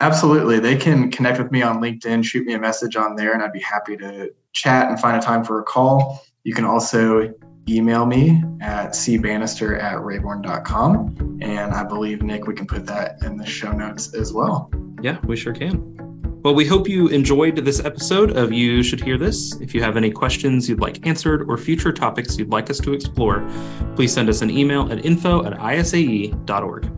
Absolutely. 0.00 0.58
They 0.58 0.76
can 0.76 1.10
connect 1.10 1.38
with 1.38 1.50
me 1.50 1.62
on 1.62 1.80
LinkedIn, 1.80 2.24
shoot 2.24 2.46
me 2.46 2.54
a 2.54 2.58
message 2.58 2.96
on 2.96 3.16
there, 3.16 3.32
and 3.32 3.42
I'd 3.42 3.52
be 3.52 3.60
happy 3.60 3.96
to 3.98 4.32
chat 4.52 4.88
and 4.88 4.98
find 5.00 5.16
a 5.16 5.20
time 5.20 5.44
for 5.44 5.60
a 5.60 5.62
call. 5.62 6.22
You 6.42 6.54
can 6.54 6.64
also 6.64 7.32
email 7.68 8.04
me 8.04 8.42
at 8.60 8.90
cbanister 8.90 9.80
at 9.80 9.96
raybourn.com. 9.98 11.38
And 11.40 11.72
I 11.72 11.84
believe, 11.84 12.22
Nick, 12.22 12.46
we 12.46 12.54
can 12.54 12.66
put 12.66 12.86
that 12.86 13.22
in 13.22 13.36
the 13.36 13.46
show 13.46 13.72
notes 13.72 14.14
as 14.14 14.32
well. 14.32 14.70
Yeah, 15.02 15.18
we 15.24 15.36
sure 15.36 15.54
can. 15.54 15.94
Well, 16.42 16.54
we 16.54 16.66
hope 16.66 16.86
you 16.88 17.08
enjoyed 17.08 17.56
this 17.56 17.82
episode 17.82 18.36
of 18.36 18.52
You 18.52 18.82
Should 18.82 19.00
Hear 19.00 19.16
This. 19.16 19.58
If 19.62 19.74
you 19.74 19.82
have 19.82 19.96
any 19.96 20.10
questions 20.10 20.68
you'd 20.68 20.80
like 20.80 21.06
answered 21.06 21.48
or 21.48 21.56
future 21.56 21.90
topics 21.90 22.36
you'd 22.38 22.50
like 22.50 22.68
us 22.68 22.78
to 22.80 22.92
explore, 22.92 23.48
please 23.96 24.12
send 24.12 24.28
us 24.28 24.42
an 24.42 24.50
email 24.50 24.92
at 24.92 25.06
info 25.06 25.46
at 25.46 25.54
isae.org. 25.54 26.90